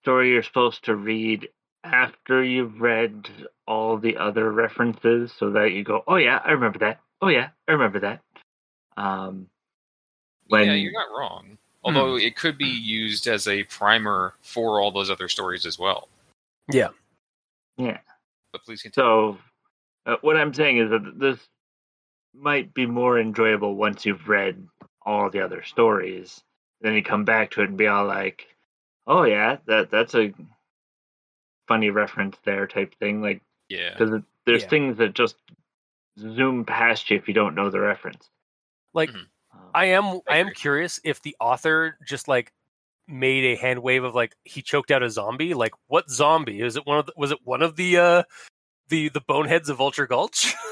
[0.02, 1.48] story you're supposed to read
[1.84, 3.28] after you've read
[3.66, 7.00] all the other references, so that you go, "Oh yeah, I remember that.
[7.20, 8.20] Oh yeah, I remember that."
[8.96, 9.48] Um,
[10.48, 11.58] when yeah, you're not wrong.
[11.84, 16.08] Although it could be used as a primer for all those other stories as well.
[16.72, 16.88] Yeah.
[17.76, 17.98] yeah.
[18.52, 19.04] But please continue.
[19.04, 19.38] So,
[20.06, 21.38] uh, what I'm saying is that this
[22.34, 24.66] might be more enjoyable once you've read
[25.04, 26.42] all the other stories.
[26.80, 28.46] Then you come back to it and be all like,
[29.06, 30.32] "Oh yeah, that that's a
[31.68, 33.22] funny reference there," type thing.
[33.22, 33.90] Like, yeah.
[33.96, 34.68] because there's Yeah.
[34.68, 35.36] things that just
[36.18, 38.28] zoom past you if you don't know the reference.
[38.94, 39.26] Like Mhm.
[39.74, 42.52] I am I am curious if the author just like
[43.08, 45.54] made a hand wave of like he choked out a zombie.
[45.54, 46.60] Like what zombie?
[46.60, 48.22] Is it one of the, was it one of the uh
[48.88, 50.54] the the boneheads of Vulture Gulch?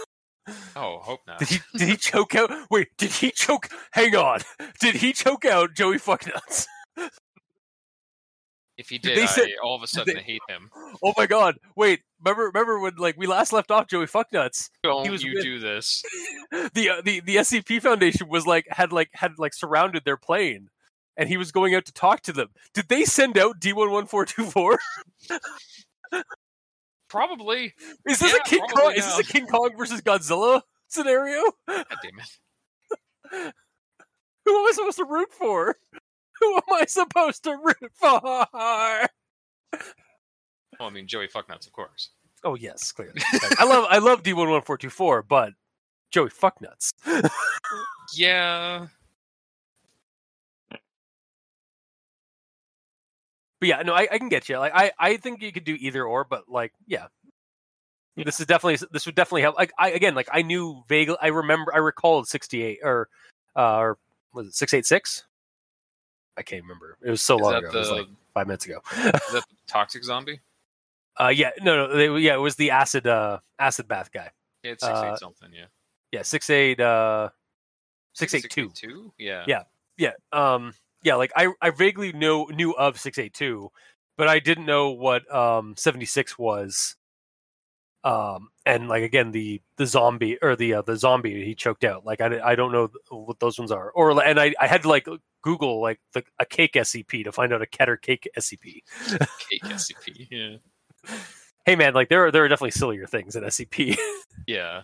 [0.74, 1.38] Oh, hope not.
[1.38, 4.40] did he did he choke out wait, did he choke hang on.
[4.80, 6.66] Did he choke out Joey Fucknuts?
[8.80, 10.70] if he Did did, they say- I all of a sudden they- hate him.
[11.02, 11.58] Oh my god.
[11.76, 14.70] Wait, remember remember when like we last left off Joey Fucknuts?
[14.82, 16.02] Don't was you with- do this?
[16.74, 20.68] the uh, the the SCP Foundation was like had like had like surrounded their plane,
[21.16, 22.48] and he was going out to talk to them.
[22.74, 24.78] Did they send out D one one four two four?
[27.08, 27.74] Probably.
[28.08, 28.92] Is this Yeah, a King Kong?
[28.96, 31.42] Is this a King Kong versus Godzilla scenario?
[31.68, 33.52] God damn it.
[34.44, 35.76] Who am I supposed to root for?
[36.40, 38.20] Who am I supposed to root for?
[38.22, 38.48] Well,
[40.88, 42.10] I mean, Joey Fucknuts, of course.
[42.42, 43.20] Oh yes, clearly.
[43.58, 45.52] I love I love D one one four two four, but
[46.10, 46.92] Joey Fucknuts.
[48.16, 48.86] Yeah.
[53.60, 54.58] But yeah, no, I, I can get you.
[54.58, 57.06] Like, I, I think you could do either or, but like, yeah,
[58.16, 59.56] this is definitely this would definitely help.
[59.56, 63.08] Like, I again, like, I knew vaguely, I remember, I recalled sixty eight or,
[63.54, 63.98] uh, or
[64.32, 65.24] was it six eight six?
[66.40, 66.96] I can't remember.
[67.02, 67.68] It was so Is long ago.
[67.68, 68.80] It was like five minutes ago.
[68.96, 70.40] is that the toxic zombie?
[71.20, 74.30] uh, yeah, no, no, they, yeah, it was the acid, uh, acid bath guy.
[74.62, 75.50] Yeah, it's six Uh, eight something.
[75.52, 75.66] Yeah.
[76.12, 77.28] Yeah, six eight, uh,
[78.14, 78.70] six eight two.
[78.74, 79.12] 682?
[79.18, 79.44] Yeah.
[79.46, 79.62] Yeah.
[79.98, 80.72] Yeah, um,
[81.02, 83.70] yeah, like I, I vaguely know knew of six eight two,
[84.16, 86.96] but I didn't know what um seventy six was
[88.04, 92.06] um, and like again the the zombie or the uh, the zombie he choked out.
[92.06, 93.90] Like I, I don't know what those ones are.
[93.90, 95.06] Or and I, I had to like
[95.42, 98.82] Google like the, a cake SCP to find out a Keter cake SCP.
[99.50, 100.28] Cake SCP.
[100.30, 100.56] Yeah.
[101.66, 103.96] hey man, like there are there are definitely sillier things in SCP.
[104.46, 104.82] Yeah.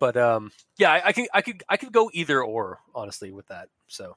[0.00, 3.46] but um yeah I, I can i could i could go either or honestly with
[3.46, 4.16] that so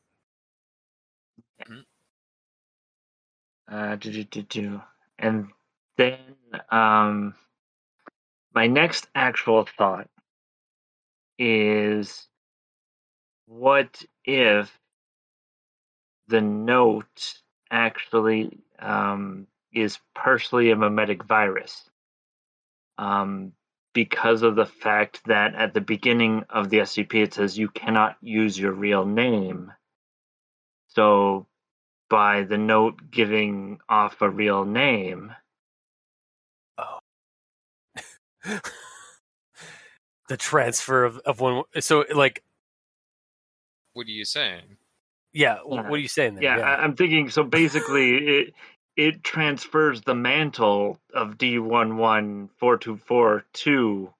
[3.72, 4.82] Uh, do, do, do, do.
[5.20, 5.48] And
[5.98, 6.18] then
[6.72, 7.34] um,
[8.54, 10.10] my next actual thought
[11.40, 12.28] is
[13.46, 14.72] what if
[16.28, 17.34] the note
[17.70, 21.90] actually um, is partially a memetic virus?
[22.98, 23.54] Um,
[23.94, 28.16] because of the fact that at the beginning of the SCP it says you cannot
[28.22, 29.72] use your real name.
[30.88, 31.48] So
[32.10, 35.34] by the note giving off a real name,
[36.78, 37.00] Oh.
[40.28, 42.44] the transfer of, of one so like
[43.94, 44.78] What are you saying?
[45.34, 45.62] yeah, Yeah.
[45.90, 46.44] what are you saying there?
[46.44, 48.54] yeah, I, I'm thinking so basically it
[48.98, 54.14] it transfers the mantle of D11424 to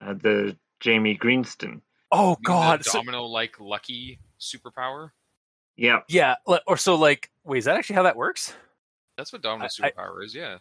[0.00, 1.82] uh, the Jamie Greenston.
[2.10, 5.10] oh You the god domino like lucky superpower.
[5.76, 6.36] Yeah, yeah
[6.66, 8.54] or so like wait is that actually how that works
[9.16, 10.34] That's what domino I- I- superpower is.
[10.34, 10.58] Yeah.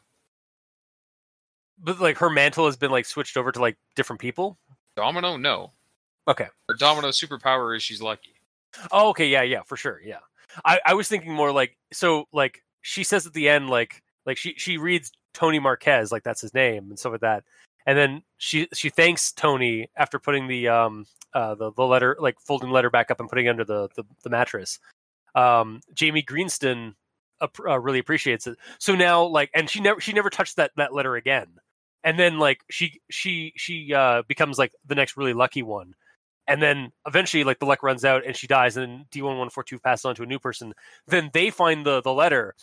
[1.78, 4.58] but like her mantle has been like switched over to like different people
[4.96, 5.72] Domino, no.
[6.28, 8.36] Okay Her domino superpower is she's lucky.
[8.92, 10.20] Oh, okay, yeah, yeah, for sure, yeah.
[10.66, 14.38] I, I was thinking more like so, like she says at the end, like like
[14.38, 17.44] she she reads Tony Marquez, like that's his name and stuff like that,
[17.86, 22.40] and then she she thanks Tony after putting the um uh the, the letter like
[22.40, 24.80] folding the letter back up and putting it under the the, the mattress.
[25.36, 26.96] Um, Jamie Greenston
[27.42, 28.58] uh, really appreciates it.
[28.80, 31.48] So now, like, and she never she never touched that that letter again.
[32.04, 35.94] And then like she she she uh becomes like the next really lucky one
[36.48, 40.16] and then eventually like the luck runs out and she dies and d1142 passes on
[40.16, 40.74] to a new person
[41.08, 42.56] then they find the the letter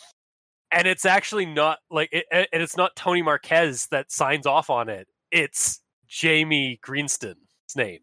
[0.71, 4.89] and it's actually not like it, and it's not tony marquez that signs off on
[4.89, 7.37] it it's jamie greenston's
[7.75, 7.99] name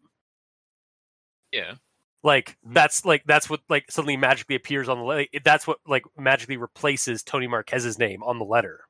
[1.51, 1.75] Yeah.
[2.23, 2.73] like Mhm.
[2.73, 6.57] that's like that's what like suddenly magically appears on the letter that's what like magically
[6.57, 8.86] replaces tony marquez's name on the letter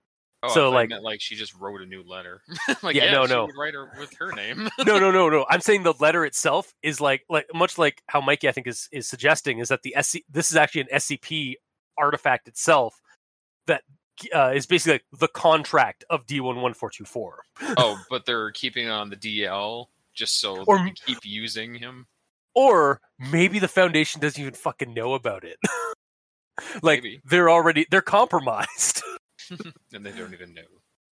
[0.48, 2.41] Oh, So, like- meant, like she just wrote a new letter.
[2.84, 3.45] like Yeah, yeah, no, she no.
[3.45, 4.70] would write her with her name.
[4.86, 5.45] no, no, no, no.
[5.50, 8.88] I'm saying the letter itself is like like much like how Mikey I think is
[8.91, 11.56] is suggesting is that the SC this is actually an SCP
[11.98, 13.02] artifact itself
[13.68, 13.84] that
[14.36, 17.32] uh, is basically like the contract of D11424.
[17.78, 22.08] oh, but they're keeping on the DL just so Or they can keep using him.
[22.56, 25.58] Or maybe the Foundation doesn't even fucking know about it.
[26.82, 27.22] like Maybe.
[27.26, 29.04] they're already they're compromised.
[29.93, 30.62] and they don't even know.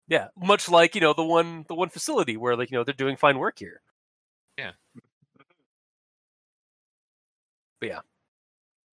[0.09, 2.95] yeah, much like you know the one the one facility where like you know they're
[2.95, 3.81] doing fine work here.
[4.59, 4.73] Yeah.
[7.81, 8.01] But yeah,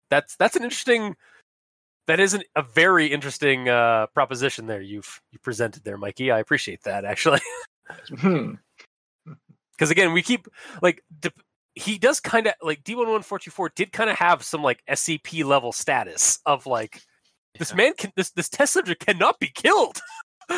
[0.09, 1.15] that's that's an interesting.
[2.07, 6.31] That is an, a very interesting uh, proposition there you've you presented there, Mikey.
[6.31, 7.41] I appreciate that actually,
[8.17, 8.53] Hmm.
[9.73, 10.47] because again, we keep
[10.81, 11.33] like dep
[11.75, 14.41] he does kind of like D one one four two four did kind of have
[14.41, 17.01] some like SCP level status of like
[17.57, 20.01] this man can this this test subject cannot be killed.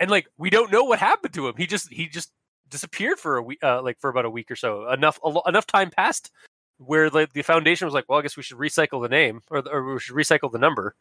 [0.00, 1.54] and like we don't know what happened to him.
[1.56, 2.32] He just he just
[2.68, 4.90] disappeared for a week, uh, like for about a week or so.
[4.90, 6.30] Enough a lo- enough time passed
[6.78, 9.62] where like the foundation was like, well, I guess we should recycle the name or,
[9.70, 10.94] or we should recycle the number.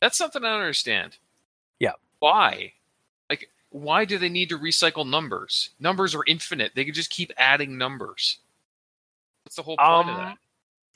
[0.00, 1.16] That's something I don't understand.
[1.78, 1.92] Yeah.
[2.18, 2.72] Why?
[3.30, 5.70] Like, why do they need to recycle numbers?
[5.78, 6.72] Numbers are infinite.
[6.74, 8.38] They could just keep adding numbers.
[9.44, 10.38] What's the whole point of Um, that?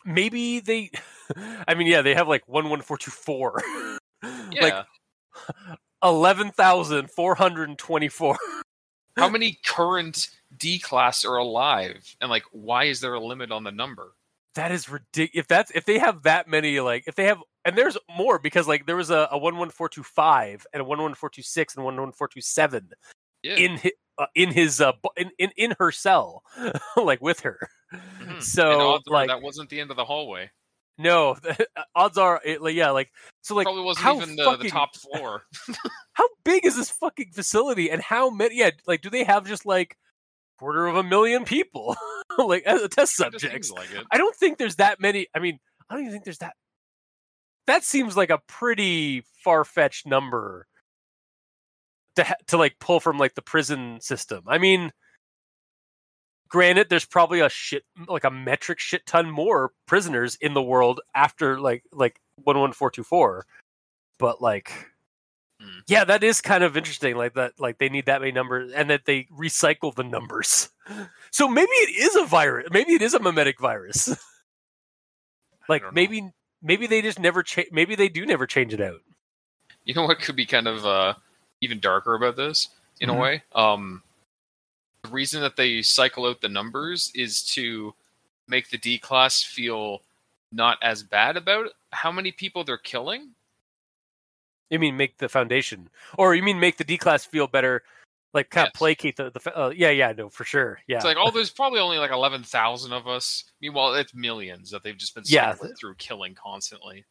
[0.09, 0.91] Maybe they.
[1.69, 3.63] I mean, yeah, they have like one one four two four.
[4.51, 4.63] Yeah.
[4.63, 4.87] Like
[6.03, 8.37] eleven thousand four hundred and twenty four.
[9.17, 12.17] How many current D class are alive?
[12.21, 14.15] And like, why is there a limit on the number?
[14.57, 15.31] That is ridiculous.
[15.35, 18.67] If that's if they have that many, like if they have, and there's more because
[18.67, 21.31] like there was a, a one one four two five and a one one four
[21.31, 22.91] two six and one one four two seven
[23.45, 23.55] Yeah.
[23.55, 26.43] in his, uh, in his uh in, in in her cell,
[26.97, 27.69] like with her.
[27.93, 28.43] Mhm.
[28.43, 30.51] So like that wasn't the end of the hallway.
[30.99, 31.37] no,
[31.95, 33.11] odds are it, like, yeah, like
[33.41, 35.43] so like Probably wasn't how even the, fucking- the top floor.
[36.13, 38.59] how big is this fucking facility and how many?
[38.59, 39.97] Yeah, like do they have just like
[40.59, 41.97] quarter of a million people
[42.39, 43.71] like as a test subjects?
[43.71, 43.89] like.
[44.11, 45.29] I don't think there's that many.
[45.35, 45.59] I mean,
[45.89, 46.55] I don't even think there's that.
[47.67, 50.67] That seems like a pretty far fetched number
[52.17, 54.43] to ha- to like pull from like the prison system.
[54.47, 54.91] I mean,
[56.49, 61.01] granted, there's probably a shit like a metric shit ton more prisoners in the world
[61.15, 63.47] after like like one one four two four,
[64.19, 64.73] but like
[65.87, 67.17] Yeah, that is kind of interesting.
[67.17, 70.71] Like that, like they need that many numbers, and that they recycle the numbers.
[71.31, 72.69] So maybe it is a virus.
[72.73, 74.09] Maybe it is a memetic virus.
[75.69, 76.31] like maybe
[76.63, 77.69] maybe they just never change.
[77.71, 79.01] Maybe they do never change it out.
[79.85, 81.15] You know what could be kind of uh,
[81.61, 82.69] even darker about this
[83.01, 83.17] in Mhm.
[83.17, 83.43] a way?
[83.55, 84.03] Um,
[85.03, 87.95] the reason that they cycle out the numbers is to
[88.49, 90.03] make the D class feel
[90.53, 93.31] not as bad about how many people they're killing.
[94.71, 95.89] You mean make the foundation,
[96.19, 97.83] or you mean make the D class feel better?
[98.35, 101.17] Like kind of placate the, the uh, yeah yeah no for sure yeah It's like,
[101.19, 103.45] oh, there's probably only like 11,000 of us.
[103.63, 105.55] Meanwhile, it's millions that they've just been Yeah.
[105.81, 107.07] through killing constantly.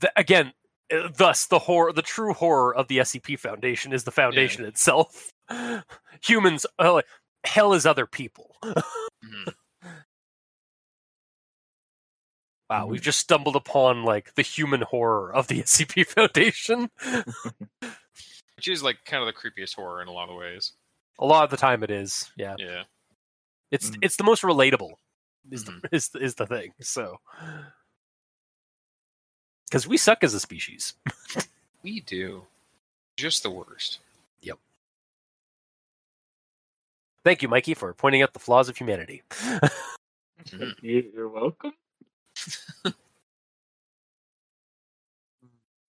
[0.00, 0.54] the, again,
[0.90, 5.30] uh, thus the horror, the true horror of the SCP Foundation is the foundation itself.
[6.24, 7.02] Humans, uh,
[7.44, 8.56] hell is other people.
[8.64, 9.54] Mhm.
[12.70, 16.90] Wow, we've just stumbled upon like the human horror of the SCP Foundation.
[18.56, 20.72] Which is like kind of the creepiest horror in a lot of ways.
[21.18, 22.30] A lot of the time, it is.
[22.36, 22.84] Yeah, Yeah.
[23.70, 23.98] it's Mhm.
[24.02, 24.92] it's the most relatable.
[25.50, 25.82] Is Mhm.
[25.82, 26.72] the is the- is the thing.
[26.80, 27.20] So,
[29.66, 30.94] because we suck as a species.
[31.82, 32.46] We do.
[33.16, 33.98] Just the worst.
[37.24, 39.22] Thank you, Mikey, for pointing out the flaws of humanity.
[40.82, 41.72] You- You're welcome.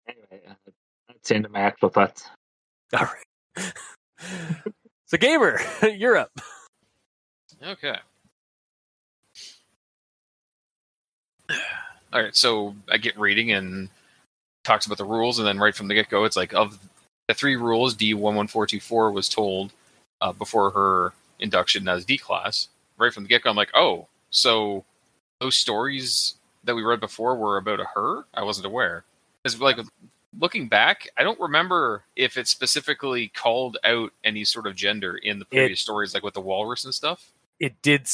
[0.08, 0.54] anyway, uh,
[1.08, 2.30] that's the end of my actual thoughts.
[2.94, 3.08] All
[3.58, 3.74] right.
[5.08, 6.32] so, gamer, you're up.
[7.64, 7.96] Okay.
[12.14, 13.90] All right, so I get reading and
[14.64, 16.80] talks about the rules, and then right from the get go, it's like of
[17.28, 19.72] the three rules D one one four two four was told
[20.22, 22.70] uh, before her induction as D class.
[22.98, 24.84] Right from the get go, I'm like, oh, so
[25.40, 28.26] those stories that we read before were about a her.
[28.34, 29.04] I wasn't aware.
[29.44, 29.78] Because like
[30.40, 35.40] looking back, I don't remember if it specifically called out any sort of gender in
[35.40, 37.32] the previous stories, like with the walrus and stuff.
[37.60, 38.08] It did,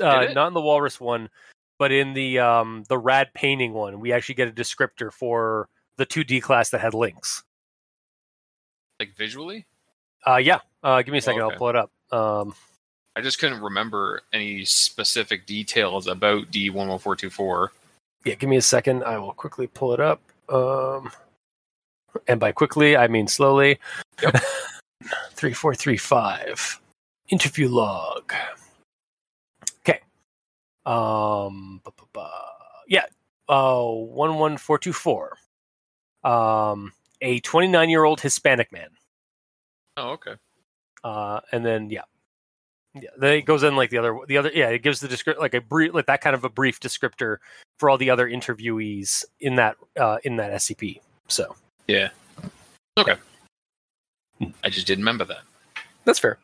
[0.00, 0.34] uh, Did it?
[0.34, 1.30] not in the walrus one,
[1.78, 6.04] but in the um, the rad painting one, we actually get a descriptor for the
[6.04, 7.42] two D class that had links.
[8.98, 9.66] Like visually,
[10.26, 10.60] Uh, yeah.
[10.82, 11.42] Uh, give me a Oh, second.
[11.42, 11.52] okay.
[11.52, 11.90] I'll pull it up.
[12.12, 12.54] Um,
[13.16, 17.72] I just couldn't remember any specific details about D one one four two four.
[18.24, 19.02] yeah, give me a second.
[19.04, 20.20] I will quickly pull it up.
[20.48, 21.10] Um,
[22.28, 23.78] and by quickly, I mean slowly.
[24.22, 24.36] Yep.
[25.32, 26.80] three four three five.
[27.28, 28.32] Interview log.
[29.80, 30.00] Okay.
[30.86, 31.80] Um.
[32.88, 33.04] Yeah.
[33.48, 33.84] Uh.
[33.84, 35.36] One one four two four.
[36.24, 36.92] Um.
[37.22, 38.88] A twenty nine year old Hispanic man.
[40.00, 40.34] Oh, okay.
[41.04, 41.40] Uh.
[41.52, 42.02] And then yeah.
[42.94, 44.68] Yeah, then it goes in like the other, the other, yeah.
[44.70, 47.36] It gives the descript like a brief, like that kind of a brief descriptor
[47.78, 51.00] for all the other interviewees in that uh, in that SCP.
[51.28, 51.54] So
[51.86, 52.08] yeah,
[52.98, 53.14] okay.
[54.64, 55.42] I just didn't remember that.
[56.04, 56.38] that's fair.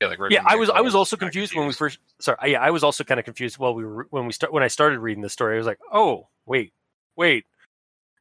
[0.00, 1.98] Yeah, like Yeah, I was I was also confused when we first.
[2.20, 4.62] Sorry, yeah, I was also kind of confused while we were when we start when
[4.62, 5.56] I started reading the story.
[5.56, 6.72] I was like, oh wait,
[7.16, 7.44] wait,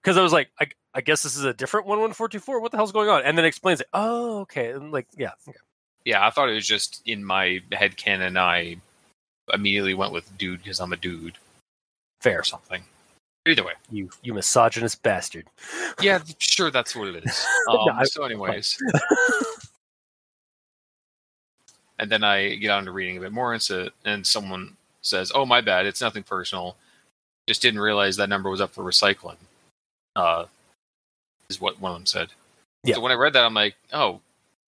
[0.01, 2.39] because I was like, I, I guess this is a different one one four two
[2.39, 2.59] four.
[2.59, 3.23] What the hell's going on?
[3.23, 3.87] And then explains it.
[3.93, 5.57] Oh, okay, and like yeah, okay.
[6.05, 8.37] Yeah, I thought it was just in my head canon.
[8.37, 8.77] I
[9.53, 11.37] immediately went with dude because I'm a dude
[12.21, 12.39] fair.
[12.39, 12.83] or something.
[13.45, 15.45] Either way, You you misogynist bastard.
[16.01, 17.45] yeah, sure, that's what it is.
[17.69, 18.77] Um, No, so, anyways,
[21.99, 25.31] and then I get on to reading a bit more into it, and someone says,
[25.33, 25.85] "Oh, my bad.
[25.85, 26.75] It's nothing personal.
[27.47, 29.37] Just didn't realize that number was up for recycling."
[30.15, 30.45] Uh,
[31.49, 32.29] is what one of them said.
[32.83, 32.95] Yeah.
[32.95, 34.21] So when I read that, I'm like, "Oh,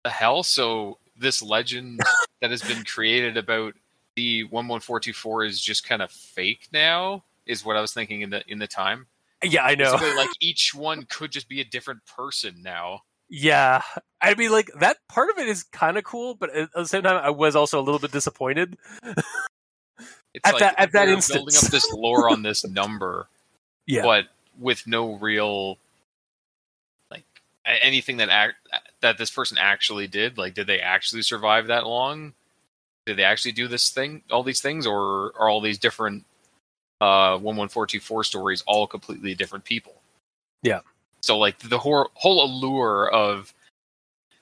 [0.04, 2.00] the hell!" So this legend
[2.40, 3.74] that has been created about
[4.16, 7.24] the one one four two four is just kind of fake now.
[7.46, 9.06] Is what I was thinking in the in the time.
[9.42, 9.92] yeah, I know.
[9.92, 13.02] Basically, like each one could just be a different person now.
[13.28, 13.82] Yeah,
[14.20, 17.02] I mean, like that part of it is kind of cool, but at the same
[17.02, 18.76] time, I was also a little bit disappointed.
[20.34, 21.36] It's At like that- at that instance.
[21.38, 23.28] building up this lore on this number,
[23.86, 24.26] Yeah, but
[24.58, 25.78] with no real
[27.66, 28.56] anything that act
[29.00, 30.38] that this person actually did.
[30.38, 32.34] Like, did they actually survive that long?
[33.06, 36.24] Did they actually do this thing, all these things, or are all these different
[37.00, 40.00] uh one one four two four stories all completely different people?
[40.62, 40.80] Yeah.
[41.20, 43.52] So like the whole whole allure of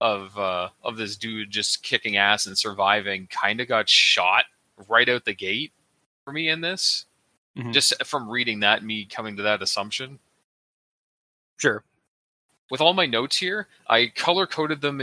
[0.00, 4.44] of uh of this dude just kicking ass and surviving kind of got shot
[4.88, 5.72] right out the gate
[6.24, 7.06] for me in this
[7.56, 7.72] Mhm.
[7.72, 10.18] just from reading that me coming to that assumption
[11.58, 11.84] sure.
[12.72, 15.02] With all my notes here i color coded them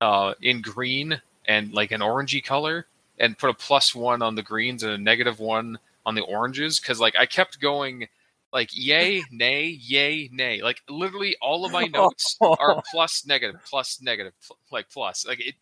[0.00, 2.86] uh, in green and like an orangey color
[3.18, 6.80] and put a plus one on the greens and a negative one on the oranges
[6.80, 8.08] because like i kept going
[8.52, 10.60] like yay, nay, yay, nay.
[10.60, 15.24] Like literally all of my notes are plus negative, plus negative, pl- like plus.
[15.26, 15.54] Like it.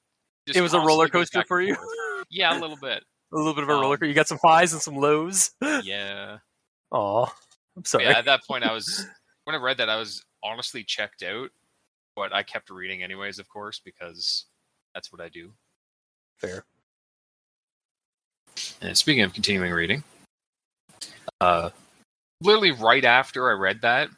[0.47, 1.77] just it was a roller coaster for you.
[2.31, 3.05] Yeah, a little bit.
[3.33, 4.07] a little bit of a Um, roller coaster.
[4.07, 5.51] You got some highs and some lows.
[5.85, 6.39] Yeah.
[6.91, 7.31] Oh,
[7.77, 8.05] I'm sorry.
[8.05, 9.07] yeah, at that point, I was
[9.45, 11.51] when I read that, I was honestly checked out.
[12.17, 14.47] But I kept reading anyways, of course, because
[14.93, 15.53] that's what I do.
[16.39, 16.65] Fair.
[18.81, 20.03] And speaking of continuing reading,
[21.41, 21.71] uh,
[22.41, 24.09] literally right after I read that,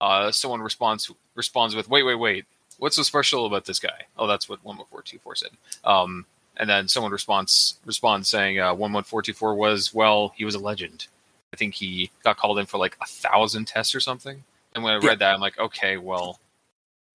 [0.00, 2.46] uh, someone responds responds with, "Wait, wait, wait!
[2.78, 5.50] What's so special about this guy?" Oh, that's what one one four two four said.
[5.84, 10.32] Um, and then someone responds responds saying, uh, "One one four two four was well,
[10.36, 11.06] he was a legend.
[11.52, 14.42] I think he got called in for like a thousand tests or something."
[14.74, 15.08] And when I Yeah.
[15.10, 16.38] read that, I'm like, "Okay, well,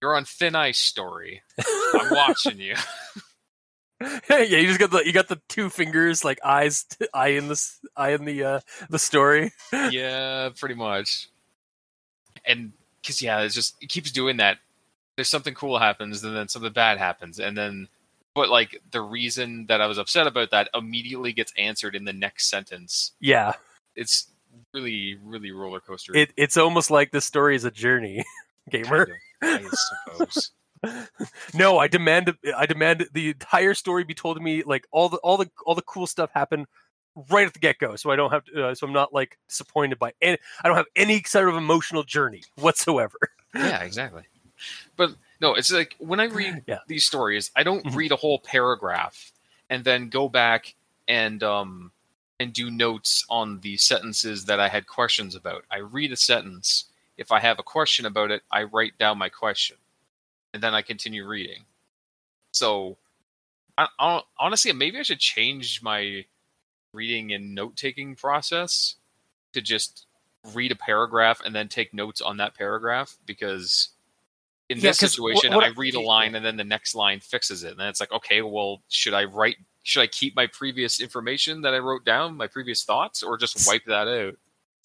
[0.02, 1.42] you're on thin ice, story.
[1.96, 2.76] I'm watching you."
[4.30, 7.80] yeah, you just got the you got the two fingers like eyes eye in this
[7.96, 9.52] eye in the uh the story.
[9.92, 11.30] yeah, pretty much.
[12.46, 14.58] And because yeah, it's just it keeps doing that.
[15.16, 17.88] There's something cool happens, and then something bad happens, and then
[18.36, 22.14] but like the reason that I was upset about that immediately gets answered in the
[22.14, 23.12] next sentence.
[23.22, 23.54] Yeah,
[23.96, 24.28] It's
[24.74, 26.16] really, really roller coaster.
[26.16, 28.24] it it's almost like this story is a journey,
[28.70, 29.06] gamer.
[29.42, 29.70] kind of, I
[30.08, 30.52] suppose.
[31.54, 35.18] no, I demand I demand the entire story be told to me like all the
[35.18, 36.66] all the all the cool stuff happen
[37.30, 38.68] right at the get go, so I don't have to.
[38.68, 40.38] Uh, so I'm not like disappointed by any.
[40.64, 43.18] I don't have any sort of emotional journey whatsoever.
[43.56, 44.24] yeah, exactly.
[44.98, 46.80] But no, it's like when I read Yeah.
[46.88, 47.96] these stories, I don't Mhm.
[47.96, 49.32] read a whole paragraph
[49.70, 50.76] and then go back
[51.08, 51.92] and um
[52.44, 55.64] and do notes on the sentences that I had questions about.
[55.72, 56.86] I read a sentence.
[57.18, 59.78] If I have a question about it, I write down my question,
[60.54, 61.64] and then I continue reading.
[62.52, 62.98] So,
[63.78, 66.26] I, I, honestly, maybe I should change my
[66.92, 68.96] reading and note taking process
[69.54, 70.06] to just
[70.54, 73.90] read a paragraph and then take notes on that paragraph because
[74.70, 76.94] in Yeah, this situation what- what I I- read a line and then the next
[76.94, 80.36] line fixes it and then it's like okay well should I write should I keep
[80.36, 84.36] my previous information that I wrote down my previous thoughts or just wipe that out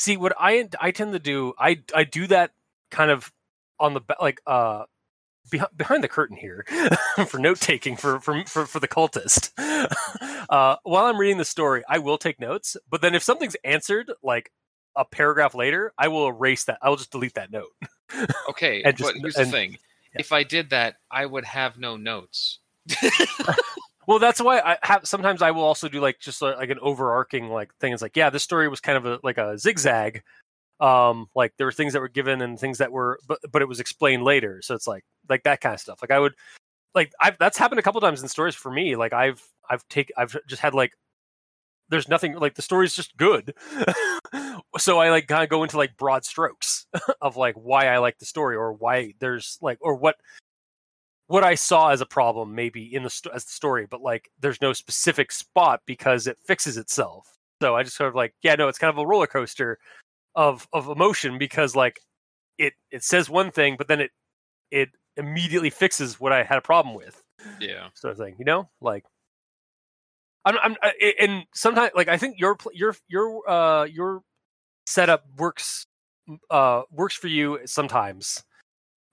[0.00, 1.54] See what I I tend to do.
[1.58, 2.52] I I do that
[2.90, 3.32] kind of
[3.80, 4.84] on the like uh
[5.50, 6.64] behind, behind the curtain here
[7.26, 9.50] for note taking for, for for for the cultist.
[10.48, 12.76] uh, while I'm reading the story, I will take notes.
[12.88, 14.52] But then if something's answered like
[14.94, 16.78] a paragraph later, I will erase that.
[16.80, 17.70] I will just delete that note.
[18.50, 19.72] okay And just- but here's and- the thing
[20.14, 20.20] yeah.
[20.20, 22.60] if I did that I would have no notes
[24.08, 25.06] Well, that's why I have.
[25.06, 27.92] Sometimes I will also do like just uh, like an overarching like thing.
[27.92, 30.22] It's like, yeah, this story was kind of a, like a zigzag.
[30.80, 33.68] Um, like there were things that were given and things that were, but but it
[33.68, 34.62] was explained later.
[34.62, 35.98] So it's like like that kind of stuff.
[36.00, 36.32] Like I would,
[36.94, 38.96] like I've that's happened a couple times in stories for me.
[38.96, 40.92] Like I've I've take I've just had like
[41.90, 43.54] there's nothing like the story's just good.
[44.78, 46.86] so I like kind of go into like broad strokes
[47.20, 50.16] of like why I like the story or why there's like or what
[51.28, 54.30] what I saw as a problem maybe in the sto- as the story, but like
[54.40, 57.38] there's no specific spot because it fixes itself.
[57.62, 59.78] So I just sort of like, yeah, no, it's kind of a roller coaster
[60.34, 62.00] of of emotion because like
[62.58, 64.10] it it says one thing, but then it
[64.70, 67.22] it immediately fixes what I had a problem with,
[67.60, 68.36] yeah sort of thing.
[68.38, 69.04] You know, like
[70.44, 74.22] I'm I'm I- and sometimes like I think your your your uh your
[74.86, 75.86] setup works
[76.50, 78.42] uh works for you sometimes,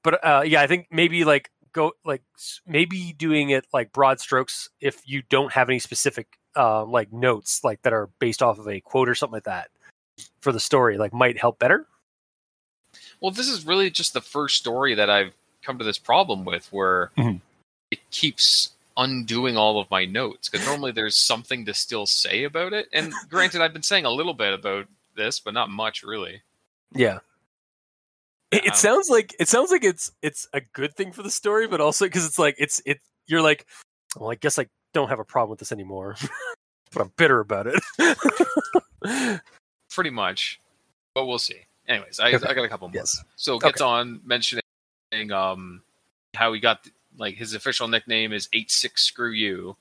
[0.04, 2.24] but uh yeah, I think maybe like go like
[2.66, 7.64] maybe doing it like broad strokes if you don't have any specific uh, like notes
[7.66, 9.68] like that are based off of a quote or something like that
[10.40, 11.86] for the story like might help better
[13.20, 16.72] Well, this is really just the first story that I've come to this problem with
[16.72, 17.42] where Mhm.
[17.92, 22.72] it keeps undoing all of my notes because normally there's something to still say about
[22.72, 22.88] it.
[22.94, 26.42] And granted, I've been saying a little bit about this, but not much really.
[26.94, 27.20] yeah
[28.56, 31.32] it, it Um, sounds like it sounds like it's it's a good thing for the
[31.32, 33.66] story but also because it's like it's it you're like
[34.18, 36.16] well i guess i don't have a problem with this anymore
[36.94, 37.80] but i'm bitter about it
[39.92, 40.60] Pretty much.
[41.14, 41.62] But we'll see.
[41.88, 42.48] Anyways, I, Okay.
[42.48, 42.96] I got a couple more.
[42.96, 43.88] yes So gets Okay.
[43.90, 44.62] on mentioning
[45.32, 45.82] um
[46.34, 46.86] how he got
[47.18, 49.78] like his official nickname is eight six screw you,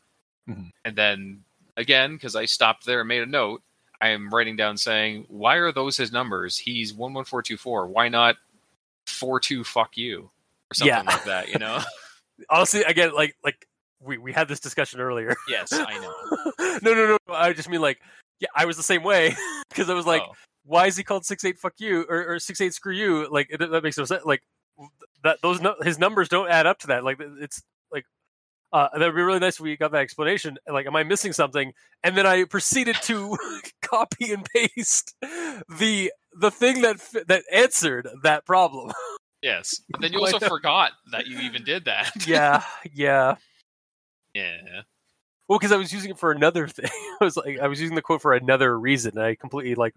[0.48, 0.70] Mhm.
[0.84, 1.42] and then
[1.76, 3.62] again because I stopped there and made a note,
[4.00, 6.58] I am writing down saying why are those his numbers?
[6.58, 7.88] He's one one four two four.
[7.88, 8.36] Why not
[9.06, 10.30] four two fuck you
[10.70, 11.02] or something Yeah.
[11.02, 11.48] like that?
[11.48, 11.80] You know?
[12.50, 13.66] honestly again like like
[14.00, 16.78] we we had this discussion earlier yes, I know.
[16.82, 18.00] no no no i just mean like
[18.40, 19.36] yeah i was the same way
[19.68, 20.32] because i was like Oh,
[20.66, 23.28] why is he called six eight fuck you or, or six eight screw you?
[23.30, 24.24] Like it, that makes no sense.
[24.24, 24.42] Like
[25.22, 27.04] that those his numbers don't add up to that.
[27.04, 27.62] Like it's
[28.74, 30.58] Uh, that would be really nice if we got that explanation.
[30.68, 31.72] Like, am I missing something?
[32.02, 33.38] And then I proceeded to
[33.82, 35.14] copy and paste
[35.78, 36.96] the the thing that
[37.28, 38.92] that answered that problem.
[39.42, 39.82] Yes.
[39.90, 42.10] But then you also forgot that you even did that.
[42.26, 43.34] yeah, yeah.
[44.32, 44.80] yeah.
[45.48, 46.88] Well, because I was using it for another thing.
[47.20, 49.18] I was like, I was using the quote for another reason.
[49.18, 49.92] And I completely like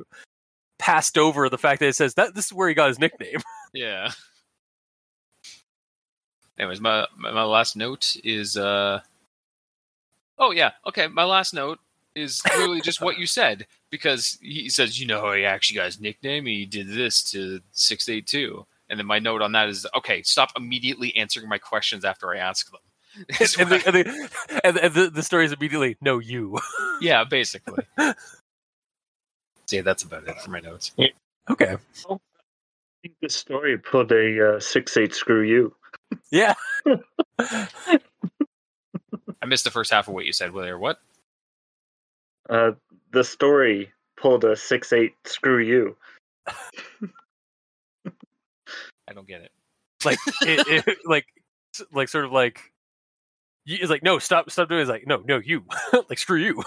[0.80, 3.40] passed over the fact that it says that this is where he got his nickname.
[3.74, 4.12] Yeah.
[6.58, 9.02] Anyways, my my my last note is uh
[10.40, 11.80] Oh yeah, okay, my last note
[12.16, 15.86] is literally just what you said because he says, you know, how he actually got
[15.86, 16.46] his nickname.
[16.46, 20.22] He did this to six eight two, and then my note on that is, okay,
[20.24, 22.82] stop immediately answering my questions after I ask them.
[23.60, 24.30] And, the, and, the,
[24.64, 26.60] and, and the, the story is immediately no you.
[27.02, 27.84] Yeah, basically.
[29.68, 30.92] See, that's about it for my notes.
[31.50, 31.78] okay.
[32.10, 32.18] I
[33.02, 35.76] think this story pulled a uh, six eight screw you.
[36.32, 36.54] Yeah.
[37.40, 37.68] I
[39.46, 40.52] missed the first half of what you said.
[40.52, 41.00] Whether what?
[42.50, 42.72] Uh,
[43.12, 45.96] the story pulled a six eight screw you.
[49.10, 49.52] I don't get it.
[50.06, 51.26] like it, it, like
[51.92, 52.60] like sort of like
[53.68, 54.84] y- it's like no stop stop doing it.
[54.84, 55.64] it's like no no you
[56.10, 56.62] like screw you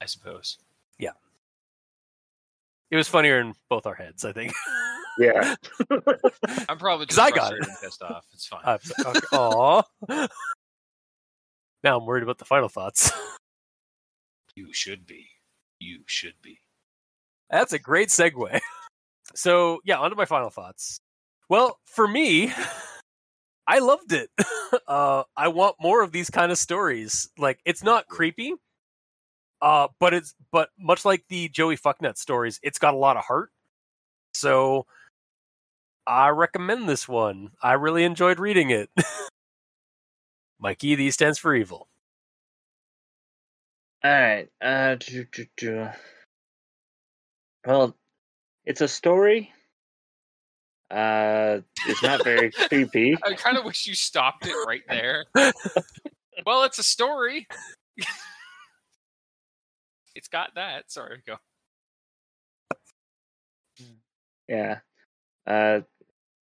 [0.00, 0.56] I suppose.
[0.98, 1.10] Yeah.
[2.90, 4.52] It was funnier in both our heads i think
[5.18, 5.54] Yeah.
[6.68, 8.26] I'm probably because I got frustrated and pissed off.
[8.32, 8.60] It's fine.
[8.64, 9.20] I'm okay.
[9.32, 9.82] Aw.
[11.82, 13.10] now i'm worried about the final thoughts
[14.54, 15.26] you should be.
[15.78, 16.60] You should be.
[17.50, 18.60] that's a great segue
[19.34, 21.00] so yeah on to my final thoughts
[21.48, 22.52] well for me
[23.66, 24.28] i loved it
[24.88, 28.52] uh i want more of these kind of stories like it's not creepy
[29.62, 33.24] uh but it's but much like the joey fucknut stories it's got a lot of
[33.24, 33.50] heart
[34.34, 34.84] so
[36.10, 38.90] i recommend this one i really enjoyed reading it
[40.58, 41.88] mikey the stands for evil
[44.02, 44.48] All right.
[44.62, 45.88] Uh, do, do, do.
[47.66, 47.94] Well,
[48.64, 49.52] it's a story.
[50.90, 53.16] Uh, it's not very creepy.
[53.22, 55.26] I kind of wish you stopped it right there.
[56.46, 57.46] well, it's a story.
[60.14, 60.90] it's got that.
[60.90, 61.36] Sorry, go.
[64.48, 64.78] Yeah.
[65.46, 65.80] Uh,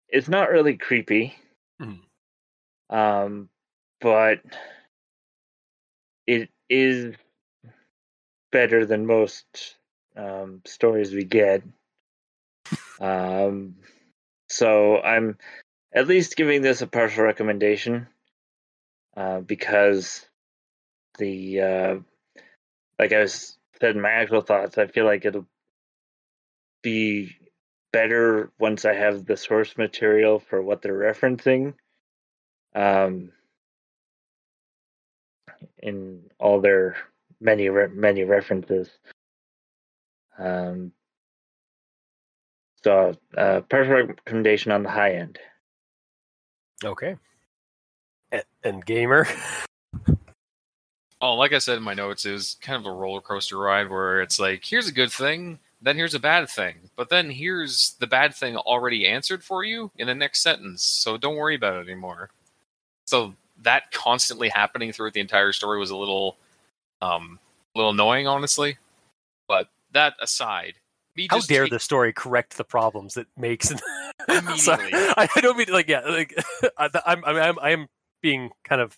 [0.09, 1.35] it's not really creepy.
[1.81, 2.01] Mhm.
[2.89, 3.49] Um,
[3.99, 4.41] but
[6.25, 7.15] it is
[8.51, 9.77] better than most
[10.15, 11.63] um, stories we get.
[12.99, 13.75] Um,
[14.49, 15.37] so I'm
[15.93, 18.07] at least giving this a partial recommendation
[19.15, 20.25] uh, because
[21.19, 21.95] the uh,
[22.99, 25.45] like I was said in my actual thoughts, I feel like it'll
[26.81, 27.35] be
[27.97, 31.73] better once I have the source material for what they're referencing.
[32.75, 33.31] Um,
[35.79, 36.95] in all their
[37.39, 38.87] many re- many references.
[40.37, 40.91] Um,
[42.83, 45.39] so, uh, perfect recommendation on the high end.
[46.83, 47.15] okay
[48.31, 49.27] and, and gamer
[51.19, 53.89] Oh, like I said in my notes, it was kind of a roller coaster ride
[53.89, 57.95] where it's like, here's a good thing, then here's a bad thing, but then here's
[57.99, 60.83] the bad thing already answered for you in the next sentence.
[60.83, 62.29] So don't worry about it anymore.
[63.05, 66.37] So that constantly happening throughout the entire story was a little,
[67.01, 67.39] um,
[67.75, 68.77] a little annoying, honestly.
[69.47, 70.75] But that aside,
[71.15, 73.71] me how dare take- the story correct the problems it makes
[74.27, 74.91] Immediately.
[74.93, 76.33] I, I don't mean like yeah like
[76.77, 77.87] I, I'm I'm I'm
[78.21, 78.97] being kind of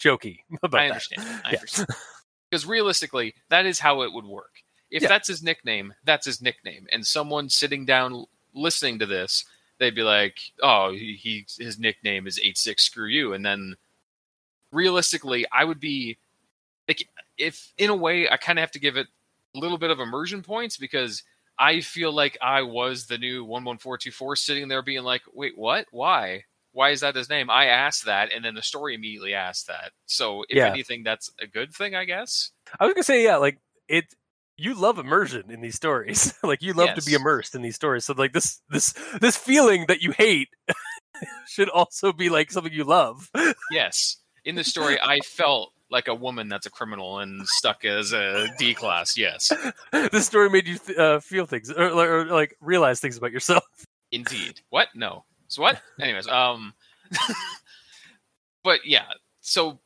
[0.00, 0.90] jokey about I that.
[0.92, 1.22] understand.
[1.44, 1.58] I Yeah.
[1.58, 1.88] understand.
[2.50, 4.62] Because realistically, that is how it would work.
[4.90, 5.08] If Yeah.
[5.08, 6.86] that's his nickname, that's his nickname.
[6.92, 9.44] And someone sitting down listening to this,
[9.78, 12.84] they'd be like, "Oh, he, he his nickname is eight six.
[12.84, 13.76] Screw you." And then,
[14.72, 16.18] realistically, I would be
[16.88, 17.06] like,
[17.38, 19.06] if in a way, I kind of have to give it
[19.54, 21.22] a little bit of immersion points because
[21.58, 25.02] I feel like I was the new one one four two four sitting there being
[25.04, 25.86] like, "Wait, what?
[25.90, 27.50] Why?" Why is that his name?
[27.50, 29.90] I asked that, and then the story immediately asked that.
[30.06, 30.66] So, if Yeah.
[30.66, 32.52] anything, that's a good thing, I guess.
[32.78, 34.14] I was gonna say yeah like it
[34.60, 38.04] you love immersion in these stories like you love to be immersed in these stories
[38.04, 40.48] so like this this this feeling that you hate
[41.46, 43.30] should also be like something you love
[43.70, 48.12] Yes, in the story, I felt like a woman that's a criminal and stuck as
[48.12, 49.16] a D class.
[49.16, 49.52] Yes,
[49.92, 53.32] this story made you th- uh, feel things or, or, or like realize things about
[53.32, 53.64] yourself
[54.12, 54.60] indeed.
[54.70, 54.88] What?
[54.94, 55.24] No.
[55.48, 55.80] So what?
[56.00, 56.74] Anyways, um,
[58.64, 59.06] but yeah.
[59.40, 59.80] So,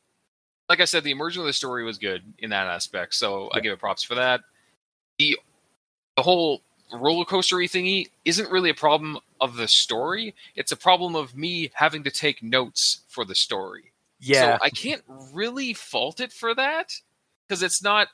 [0.69, 3.15] like I said, the immersion of the story was good in that aspect.
[3.15, 4.41] So I give it props for that.
[5.19, 5.37] The
[6.17, 6.61] the whole
[6.93, 10.33] roller coastery thingy isn't really a problem of the story.
[10.55, 13.91] It's a problem of me having to take notes for the story.
[14.19, 15.03] Yeah, So I can't
[15.33, 16.93] really fault it for that
[17.47, 18.07] because it's not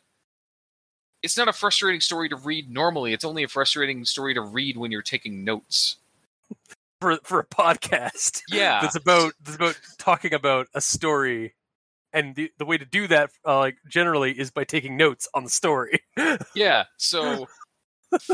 [1.22, 3.14] it's not a frustrating story to read normally.
[3.14, 5.98] It's only a frustrating story to read when you're taking notes.
[7.00, 8.82] for for a podcast Yeah.
[8.82, 11.54] that's about that's about talking about a story,
[12.14, 15.44] and the the way to do that, uh, like generally, is by taking notes on
[15.44, 16.02] the story.
[16.56, 16.86] Yeah.
[16.98, 17.48] So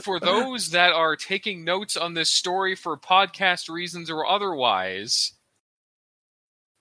[0.02, 5.34] for those that are taking notes on this story for podcast reasons or otherwise,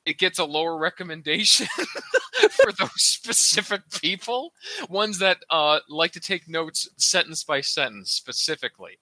[0.06, 1.66] it gets a lower recommendation
[2.50, 4.52] for those specific people.
[4.88, 8.98] Ones that uh, like to take notes sentence by sentence specifically.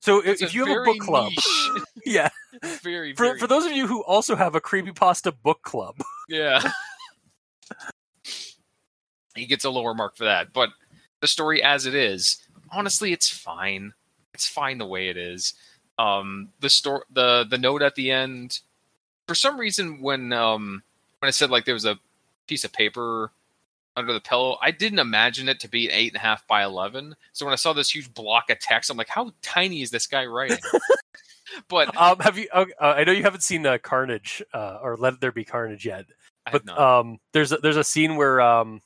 [0.00, 1.32] So if, It's if you have a book club,
[2.04, 2.28] yeah,
[2.82, 5.96] very, for very for those of you who also have a creepypasta book club,
[6.28, 6.60] Yeah.
[9.34, 10.52] He gets a lower mark for that.
[10.52, 10.70] But
[11.20, 13.92] the story as it is, honestly, it's fine.
[14.34, 15.54] It's fine the way it is.
[15.98, 18.60] Um, the store, the the note at the end,
[19.26, 20.82] for some reason, when um
[21.18, 21.98] when I said like there was a
[22.46, 23.30] piece of paper
[23.94, 27.14] under the pillow, I didn't imagine it to be eight and a half by eleven.
[27.32, 30.06] So when I saw this huge block of text, I'm like, how tiny is this
[30.06, 30.58] guy writing?
[31.68, 32.48] but um, have you?
[32.52, 36.06] Uh, I know you haven't seen uh, Carnage uh, or Let There Be Carnage yet,
[36.50, 38.80] but um, there's a, there's a scene where um,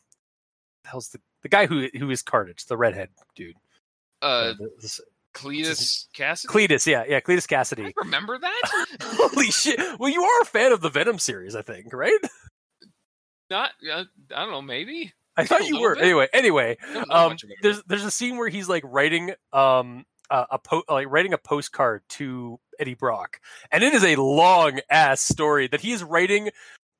[0.85, 3.55] the hell's the the guy who who is Carnage, the redhead dude,
[4.23, 5.01] uh, the- the-
[5.35, 6.47] Cletus Kasady.
[6.47, 7.93] Cletus, yeah, yeah, Cletus Kasady.
[7.99, 8.87] Remember that?
[9.03, 9.79] Holy shit!
[10.01, 12.19] Well, you are a fan of the Venom series, I think, right?
[13.51, 14.05] Not, uh,
[14.35, 15.13] I don't know, maybe.
[15.37, 15.95] I thought A you were.
[15.95, 16.05] bit.
[16.05, 17.59] Anyway, anyway, I um, much about it.
[17.63, 21.39] there's there's a scene where he's like writing um a, a po- like writing a
[21.39, 23.39] postcard to Eddie Brock,
[23.71, 26.49] and it is a long ass story that he is writing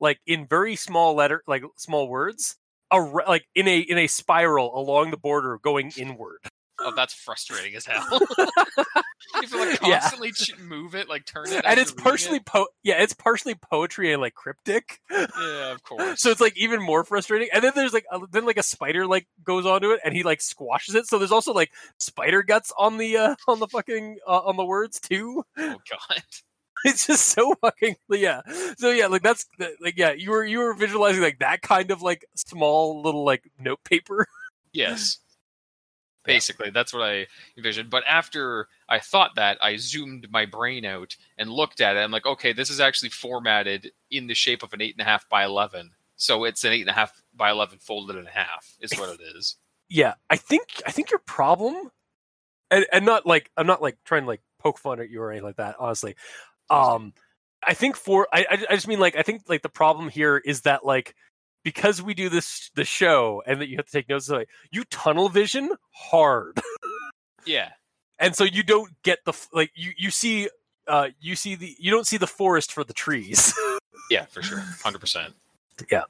[0.01, 2.57] like in very small letter, like small words,
[2.91, 6.39] a like in a in a spiral along the border going inward.
[6.79, 8.07] Oh, that's frustrating as hell.
[9.35, 12.67] you have to like constantly ch- move it, like turn it, and it's partially po
[12.83, 15.01] yeah, it's partially poetry and like cryptic.
[15.11, 16.21] Yeah, of course.
[16.21, 17.49] So it's like even more frustrating.
[17.53, 20.23] And then there's like a, then like a spider like goes onto it and he
[20.23, 21.07] like squashes it.
[21.07, 24.65] So there's also like spider guts on the uh, on the fucking uh, on the
[24.65, 25.45] words too.
[25.59, 26.23] oh god.
[26.85, 28.43] It's just so fucking yeah.
[28.79, 29.47] So yeah, like that's
[29.81, 33.51] like yeah, you were you were visualizing like that kind of like small little like
[33.59, 34.27] note paper.
[34.73, 35.21] Yes.
[36.27, 36.35] Yeah.
[36.35, 37.89] Basically, that's what I envisioned.
[37.89, 42.01] But after I thought that, I zoomed my brain out and looked at it.
[42.01, 45.09] I'm like, okay, this is actually formatted in the shape of an eight and a
[45.09, 45.93] half by eleven.
[46.17, 49.21] So it's an eight and a half by eleven folded in half, is what it
[49.35, 49.57] is.
[49.89, 51.91] Yeah, I think I think your problem,
[52.71, 55.31] and and not like I'm not like trying to like poke fun at you or
[55.31, 55.77] anything like that.
[55.79, 56.17] Honestly,
[56.71, 57.13] um,
[57.67, 60.63] I think for I I just mean like I think like the problem here is
[60.63, 61.15] that like
[61.65, 64.85] because we do this the show and that you have to take notes like you
[64.85, 66.61] tunnel vision hard
[67.47, 67.71] Yeah.
[68.19, 70.49] and so you don't get the like you you see
[70.87, 73.53] uh you see the you don't see the forest for the trees
[74.11, 74.61] Yeah, for sure.
[74.83, 75.35] Hundred percent.
[75.91, 76.03] Yeah.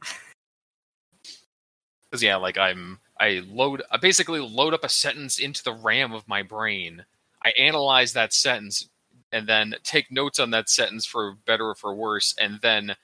[2.10, 6.12] Because yeah, like I'm I load I basically load up a sentence into the RAM
[6.12, 7.04] of my brain.
[7.42, 8.88] I analyze that sentence
[9.32, 12.96] and then take notes on that sentence for better or for worse, and then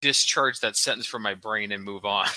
[0.00, 2.26] discharge that sentence from my brain and move on.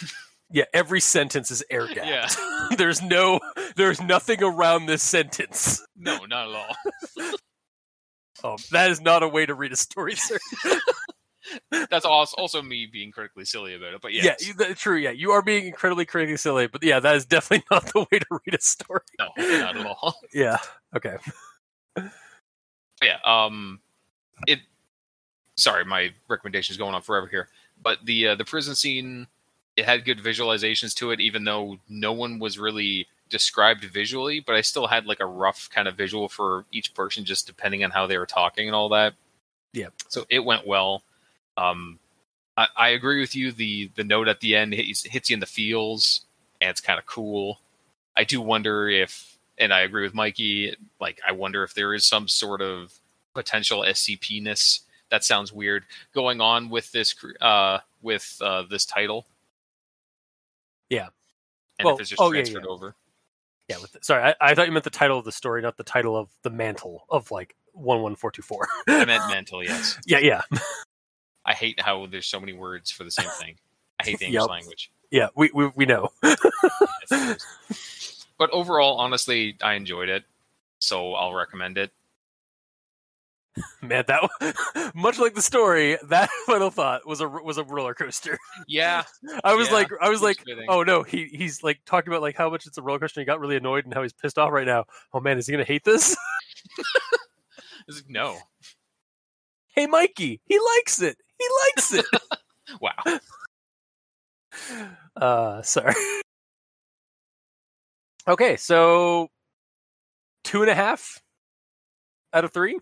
[0.52, 2.28] yeah every sentence is air gapped Yeah.
[2.78, 3.40] there's no
[3.76, 7.34] there's nothing around this sentence no, not at all.
[8.44, 10.38] oh, that is not a way to read a story sir
[11.90, 14.02] That's also also me being critically silly about it.
[14.02, 14.46] But yes.
[14.46, 17.66] yeah that, true yeah you are being incredibly critically silly but yeah that is definitely
[17.72, 20.16] not the way to read a story no, not at all.
[20.34, 20.58] yeah
[20.96, 21.18] okay
[23.02, 23.80] yeah um
[24.48, 24.60] it
[25.56, 27.48] sorry my recommendation is going on forever here.
[27.82, 29.28] But the uh, the prison scene
[29.76, 34.56] it had good visualizations to it even though no one was really described visually but
[34.56, 37.90] i still had like a rough kind of visual for each person just depending on
[37.90, 39.14] how they were talking and all that.
[39.74, 39.88] Yeah.
[40.10, 41.04] so it went well.
[41.58, 42.00] Um
[42.58, 43.52] i, I agree with you.
[43.52, 46.26] The the note at the end hits, hits you in the feels
[46.60, 47.60] and it's kind of cool.
[48.16, 49.31] I do wonder if
[49.62, 50.76] and I agree with Mikey.
[51.00, 52.94] Like, I wonder if there is some sort of
[53.34, 54.82] potential SCP ness.
[55.10, 59.26] That sounds weird going on with this uh, with uh, this title.
[60.90, 61.08] Yeah.
[61.80, 62.70] and Well, if it's just oh, yeah, transferred yeah.
[62.72, 62.96] over.
[63.70, 65.84] yeah with sorry I, I thought you meant the title of the story not the
[65.84, 69.64] title of the mantle of like 11424 I meant mental.
[69.64, 70.42] Yes, yeah yeah
[71.46, 73.56] I hate how there's so many words for the same thing.
[74.00, 74.34] I hate the Yep.
[74.34, 74.92] English language.
[75.12, 76.38] yeah we we, we know Yes,
[77.12, 77.46] it is.
[78.42, 80.24] but overall, honestly, I enjoyed it,
[80.80, 81.92] so I'll recommend it.
[83.84, 88.40] man that much like the story that final thought was a was a roller coaster
[88.66, 89.04] Yeah,
[89.44, 90.66] i was Yeah, like i was like fitting.
[90.70, 93.26] oh no he he's like talked about like how much it's a roller coaster and
[93.26, 95.52] he got really annoyed and how he's pissed off right now oh man is he
[95.52, 96.16] gonna hate this
[97.90, 98.38] like, no,
[99.76, 102.06] hey mikey he likes it he likes it
[102.80, 103.20] Wow.
[105.18, 105.94] Uh, sorry.
[108.28, 109.30] Okay, so
[110.44, 111.22] two and a half
[112.34, 112.80] out of three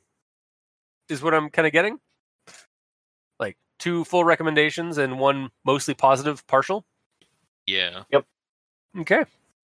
[1.07, 1.99] is what I'm kind of getting.
[3.39, 6.85] Like two full recommendations and one mostly positive partial.
[7.65, 8.03] Yeah.
[8.11, 8.25] Yep.
[8.99, 9.23] Okay.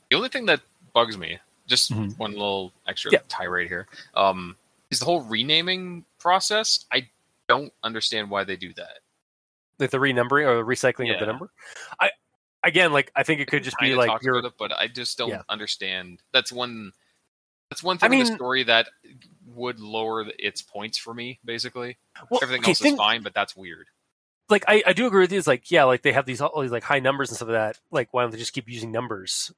[0.09, 0.61] The only thing that
[0.93, 2.17] bugs me, just Mhm.
[2.17, 3.19] one little extra Yeah.
[3.28, 4.57] tirade here, um,
[4.91, 6.86] is the whole renaming process.
[6.91, 7.09] I
[7.47, 8.99] don't understand why they do that.
[9.80, 11.51] Like the renumbering or the recycling of the number.
[11.99, 12.11] I
[12.66, 14.88] again, like I think it could just be like talked your about it, but I
[14.88, 15.43] just don't Yeah.
[15.47, 16.22] understand.
[16.34, 16.91] That's one.
[17.70, 18.88] That's one I thing in the mean- story that
[19.47, 21.39] would lower its points for me.
[21.45, 21.97] Basically,
[22.30, 23.88] well, everything okay, else think- is fine, but that's weird.
[24.49, 25.38] like I, I do agree with you.
[25.39, 27.55] It's like yeah, like they have these all these like high numbers and stuff like
[27.57, 27.80] that.
[27.91, 29.51] Like why don't they just keep using numbers?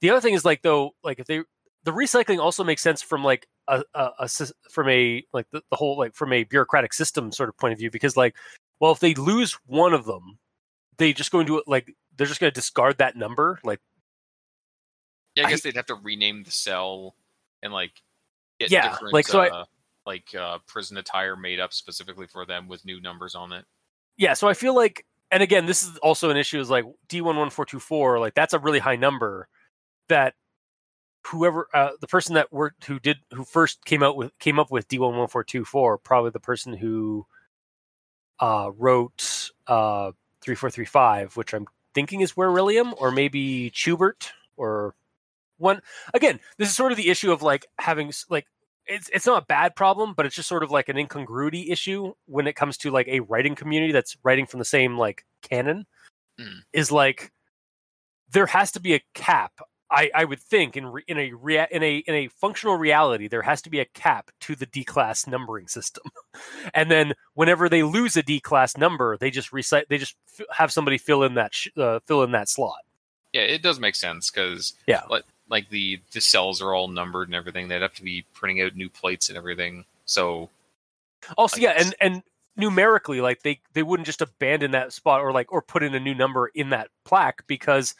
[0.00, 1.42] The other thing is like though, like if they
[1.84, 4.28] the recycling also makes sense from like a, a, a
[4.70, 7.78] from a like the, the whole like from a bureaucratic system sort of point of
[7.78, 8.36] view because like
[8.80, 10.38] well if they lose one of them,
[10.98, 13.80] they just going to like they're just going to discard that number like
[15.34, 17.14] Yeah, I I- guess they'd have to rename the cell
[17.62, 17.92] and like
[18.60, 19.64] get Yeah, different, like, so I- uh,
[20.04, 23.64] like uh, prison attire made up specifically for them with new numbers on it.
[24.16, 24.34] yeah.
[24.34, 27.36] So I feel like and again this is also an issue is like D one
[27.36, 29.48] one four two four like that's a really high number
[30.08, 30.34] that
[31.26, 34.70] whoever uh, the person that worked who did who first came out with came up
[34.70, 37.26] with D11424 probably the person who
[38.40, 41.66] uh, wrote uh, 3435 which I'm
[41.98, 44.94] thinking is where William or maybe Chubert or
[45.56, 45.80] one
[46.14, 48.46] again this is sort of the issue of like having like
[48.86, 52.12] it's it's not a bad problem but it's just sort of like an incongruity issue
[52.26, 55.84] when it comes to like a writing community that's writing from the same like canon
[56.38, 56.60] Mm.
[56.72, 57.32] is like
[58.32, 59.52] there has to be a cap
[59.90, 63.26] I, I would think in re, in a rea, in a in a functional reality
[63.28, 66.04] there has to be a cap to the D class numbering system,
[66.74, 70.46] and then whenever they lose a D class number, they just recite they just f-
[70.52, 72.80] have somebody fill in that sh- uh, fill in that slot.
[73.32, 75.02] Yeah, it does make sense because Yeah.
[75.08, 77.68] like, like the the cells are all numbered and everything.
[77.68, 79.84] They'd have to be printing out new plates and everything.
[80.04, 80.50] So
[81.36, 82.22] Also, I yeah, and and
[82.56, 86.00] numerically, like they they wouldn't just abandon that spot or like or put in a
[86.00, 87.94] new number in that plaque because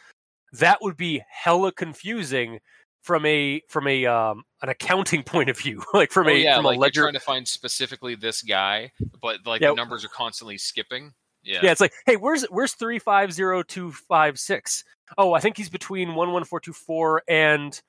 [0.53, 2.59] that would be hella confusing
[3.01, 6.55] from a from a um an accounting point of view, like from oh, a yeah,
[6.57, 8.91] from like a ledger you're trying to find specifically this guy,
[9.21, 9.69] but like Yeah.
[9.69, 11.13] the numbers are constantly skipping.
[11.43, 11.71] Yeah, Yeah.
[11.71, 14.83] it's like, hey, where's where's three five zero two five six?
[15.17, 17.79] Oh, I think he's between one one four two four and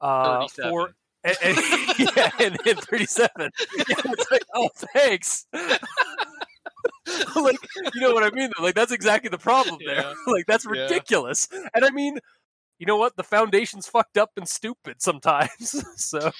[0.00, 0.70] uh 37.
[0.70, 0.90] four
[1.24, 1.56] and, and,
[2.16, 3.50] yeah, and, and thirty seven.
[3.76, 5.46] Yeah, it's like, oh, thanks.
[7.36, 7.58] like,
[7.94, 8.50] you know what I mean?
[8.56, 8.64] though?
[8.64, 9.96] Like, that's exactly the problem there.
[9.96, 10.14] Yeah.
[10.26, 10.82] like, that's Yeah.
[10.82, 11.48] ridiculous.
[11.74, 12.18] And I mean,
[12.78, 13.16] you know what?
[13.16, 15.84] The foundation's fucked up and stupid sometimes.
[15.96, 16.30] so,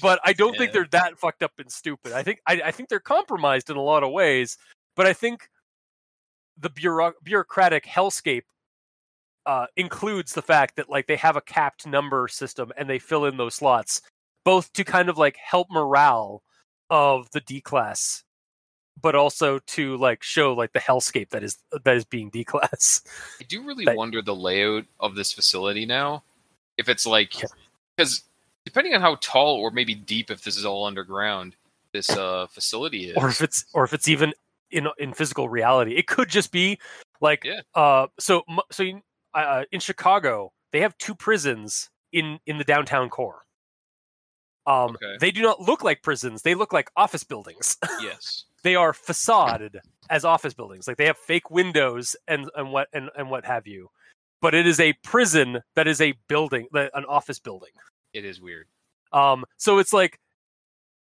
[0.00, 2.12] but I don't think they're that fucked up and stupid.
[2.12, 4.56] I think I, I think they're compromised in a lot of ways.
[4.96, 5.48] But I think
[6.58, 8.42] the bureau- bureaucratic hellscape
[9.46, 13.24] uh, includes the fact that like they have a capped number system and they fill
[13.24, 14.00] in those slots,
[14.44, 16.42] both to kind of like help morale
[16.90, 18.22] of the D class,
[19.00, 23.02] but also to like show like the hellscape that is that is being D class.
[23.40, 26.22] I do really But- wonder the layout of this facility now.
[26.78, 27.48] If it's like Yeah.
[27.96, 28.22] because
[28.64, 31.56] depending on how tall or maybe deep, if this is all underground,
[31.92, 33.16] this uh facility is.
[33.20, 34.32] or if it's or if it's even
[34.70, 35.96] in in physical reality.
[35.96, 36.78] It could just be
[37.20, 37.60] like Yeah.
[37.74, 39.02] uh so so in,
[39.34, 43.42] uh, in Chicago they have two prisons in in the downtown core.
[44.66, 45.16] Um Okay.
[45.20, 46.42] they do not look like prisons.
[46.42, 47.76] They look like office buildings.
[48.00, 48.44] yes.
[48.62, 50.86] They are facaded as office buildings.
[50.86, 53.88] Like they have fake windows and and what and, and what have you.
[54.40, 57.70] But it is a prison that is a building, an office building.
[58.12, 58.66] It is weird.
[59.12, 60.18] Um, so it's like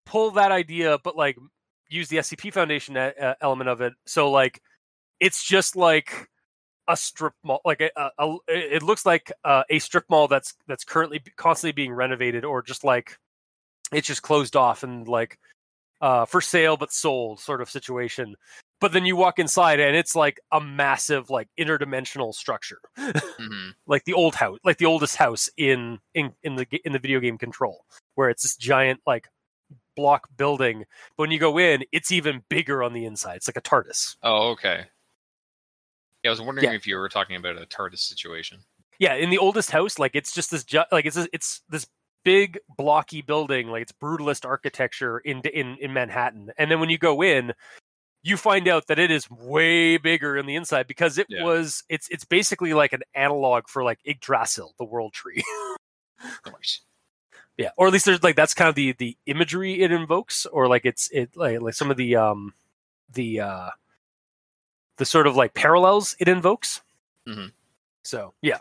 [0.04, 1.36] pull that idea, but like
[1.88, 3.94] use the SCP Foundation uh, uh, element of it.
[4.06, 4.62] So like
[5.20, 6.28] it's just like
[6.88, 10.54] a strip mall, like a, a, a it looks like uh, a strip mall that's
[10.68, 13.18] that's currently constantly being renovated, or just like
[13.92, 15.38] it's just closed off and like
[16.00, 18.34] uh, for sale but sold sort of situation.
[18.80, 24.04] But then you walk inside and it's like a massive like interdimensional structure hmm like
[24.04, 27.38] the old house, like the oldest house in in in the in the video game
[27.38, 27.84] Control,
[28.14, 29.28] where it's this giant like
[29.94, 30.84] block building.
[31.16, 33.36] But when you go in, it's even bigger on the inside.
[33.36, 34.16] It's like a TARDIS.
[34.22, 34.86] Oh, okay.
[36.22, 36.72] Yeah, I was wondering Yeah.
[36.72, 38.60] if you were talking about a TARDIS situation.
[38.98, 41.86] Yeah, in the oldest house, like it's just this like it's this, it's this
[42.26, 46.50] big blocky building, like it's brutalist architecture in in in Manhattan.
[46.58, 47.52] And then when you go in,
[48.24, 51.44] you find out that it is way bigger in the inside because it Yeah.
[51.44, 55.42] was it's it's basically like an analog for like Yggdrasil, the world tree.
[57.58, 60.68] Yeah or at least there's like that's kind of the the imagery it invokes or
[60.68, 62.52] like it's it like like some of the um
[63.12, 63.70] the uh
[64.98, 66.82] the sort of like parallels it invokes.
[67.26, 67.52] Mhm.
[68.02, 68.58] So yeah.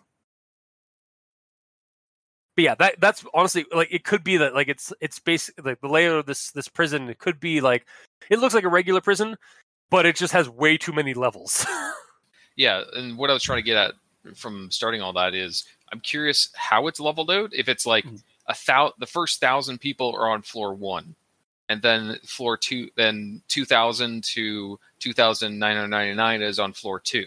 [2.55, 5.81] But yeah, that that's honestly like it could be that like it's it's basically like
[5.81, 7.09] the layout of this this prison.
[7.09, 7.85] It could be like
[8.29, 9.35] it looks like a regular prison,
[9.89, 11.65] but it just has way too many levels.
[12.57, 15.99] Yeah, and what I was trying to get at from starting all that is I'm
[15.99, 17.49] curious how it's leveled out.
[17.53, 18.23] If it's like Mhm.
[18.47, 21.15] a thou the first thousand people are on floor one,
[21.67, 26.59] and then floor two, then two thousand to two thousand nine hundred ninety nine is
[26.59, 27.25] on floor two.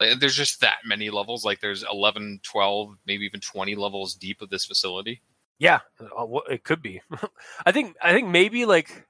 [0.00, 1.44] Like, there's just that many levels.
[1.44, 5.22] Like there's 11, 12, maybe even 20 levels deep of this facility.
[5.58, 7.00] yeah, uh, it could be.
[7.66, 9.06] I think I think maybe like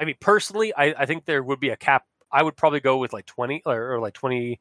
[0.00, 2.04] I mean personally, I I think there would be a cap.
[2.30, 4.60] I would probably go with like twenty or, or like twenty,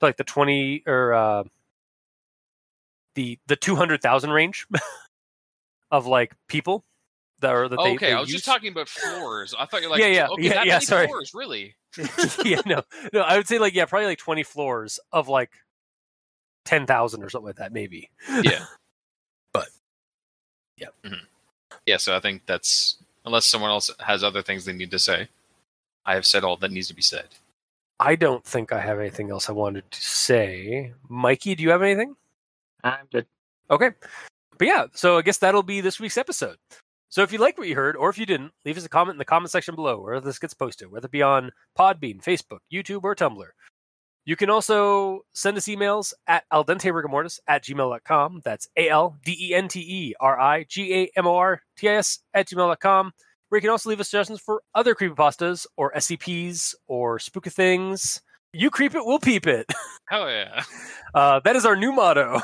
[0.00, 1.44] like the twenty or uh,
[3.14, 4.66] the the two hundred thousand range
[5.92, 6.84] of like people
[7.44, 8.38] that are that they, okay, they I was use.
[8.38, 9.54] just talking about floors.
[9.58, 11.06] I thought you're like, Yeah, yeah, okay, yeah, that yeah, many sorry.
[11.06, 11.76] floors, really?
[12.44, 12.82] yeah, no,
[13.12, 13.20] no.
[13.20, 15.50] I would say like yeah, probably like twenty floors of like
[16.64, 18.10] ten thousand or something like that, maybe.
[18.42, 18.64] Yeah.
[19.52, 19.68] But,
[20.76, 20.88] yeah.
[21.04, 21.24] Mm-hmm.
[21.86, 25.28] Yeah, so I think that's unless someone else has other things they need to say.
[26.04, 27.28] I have said all that needs to be said.
[28.00, 30.92] I don't think I have anything else I wanted to say.
[31.08, 32.16] Mikey, do you have anything?
[32.82, 33.26] I'm good.
[33.70, 33.90] Okay.
[34.58, 36.58] But yeah, so I guess that'll be this week's episode.
[37.08, 39.14] So if you like what you heard, or if you didn't, leave us a comment
[39.14, 42.58] in the comment section below where this gets posted, whether it be on Podbean, Facebook,
[42.72, 43.46] YouTube, or Tumblr.
[44.26, 48.40] You can also send us emails at al dente rigamortis at gmail.com.
[48.42, 51.60] That's A L D E N T E R I G A M O R
[51.76, 53.12] T I S at gmail.com.
[53.48, 58.22] Where you can also leave us suggestions for other creepypastas or SCPs or spooky things.
[58.54, 59.66] You creep it, we'll peep it.
[60.08, 60.62] Hell yeah.
[61.14, 62.40] Uh, that is our new motto.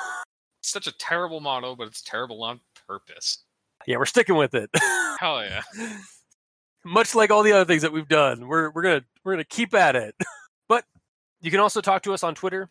[0.61, 3.45] It's such a terrible motto, but it's terrible on purpose.
[3.87, 4.71] Yeah, we're sticking with it.
[5.19, 5.63] Hell yeah.
[6.85, 9.75] Much like all the other things that we've done, we're we're gonna we're gonna keep
[9.75, 10.15] at it.
[10.69, 10.85] but
[11.41, 12.71] you can also talk to us on Twitter.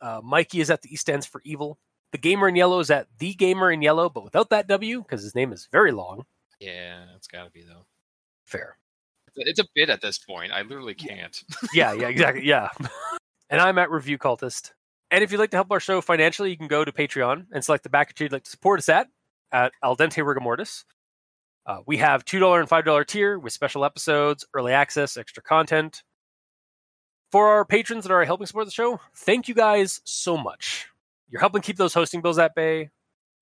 [0.00, 1.78] Uh, Mikey is at the E stands for evil.
[2.12, 5.22] The gamer in yellow is at the gamer in yellow, but without that W because
[5.22, 6.24] his name is very long.
[6.58, 7.86] Yeah, it's got to be though.
[8.46, 8.76] Fair.
[9.36, 10.52] It's a bit at this point.
[10.52, 11.40] I literally can't.
[11.72, 12.44] Yeah, yeah, exactly.
[12.44, 12.68] Yeah.
[13.48, 14.72] and I'm at Review Cultist.
[15.12, 17.64] And if you'd like to help our show financially, you can go to Patreon and
[17.64, 19.08] select the backer tier you'd like to support us at
[19.52, 20.84] at Al Dente Rigamortis.
[21.66, 26.02] Uh, we have $2 and $5 tier with special episodes, early access, extra content.
[27.30, 30.88] For our patrons that are helping support the show, thank you guys so much.
[31.28, 32.90] You're helping keep those hosting bills at bay.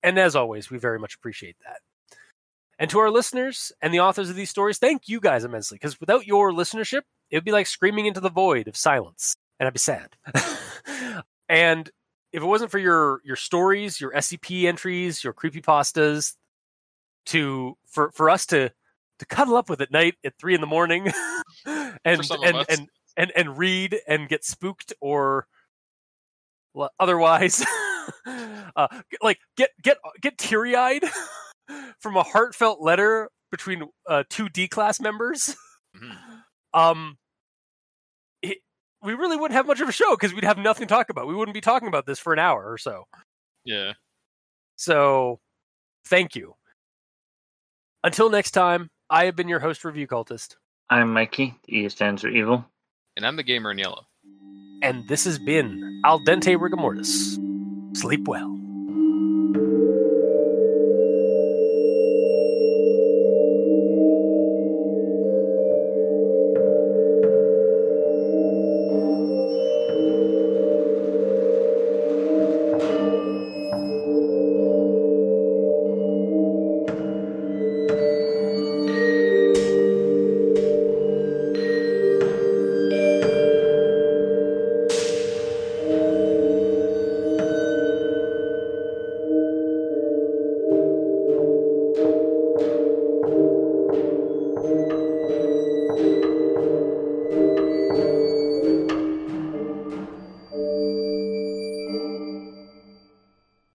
[0.03, 1.79] And as always, we very much appreciate that.
[2.77, 5.99] And to our listeners and the authors of these stories, thank you guys immensely because
[5.99, 9.73] without your listenership, it would be like screaming into the void of silence, and I'd
[9.73, 10.15] be sad.
[11.49, 11.89] and
[12.31, 16.35] if it wasn't for your your stories, your SCP entries, your creepypastas,
[17.27, 18.71] to for for us to
[19.19, 21.11] to cuddle up with at night at three in the morning,
[21.65, 25.47] and and, and and and read and get spooked or
[26.73, 27.65] well, otherwise,
[28.25, 28.87] uh,
[29.21, 31.03] like get get get teary eyed
[31.99, 35.55] from a heartfelt letter between uh, two D class members
[35.95, 36.15] Mhm.
[36.75, 37.17] um
[39.03, 41.27] we really wouldn't have much of a show because we'd have nothing to talk about
[41.27, 43.05] we wouldn't be talking about this for an hour or so
[43.65, 43.93] Yeah.
[44.75, 45.39] so
[46.05, 46.55] thank you
[48.03, 50.55] until next time i have been your host review cultist
[50.91, 51.53] I'm Mikey.
[51.67, 52.65] The E stands for evil.
[53.15, 54.07] And I'm the gamer in yellow.
[54.81, 57.37] and this has been al dente rigamortis
[57.95, 58.58] sleep well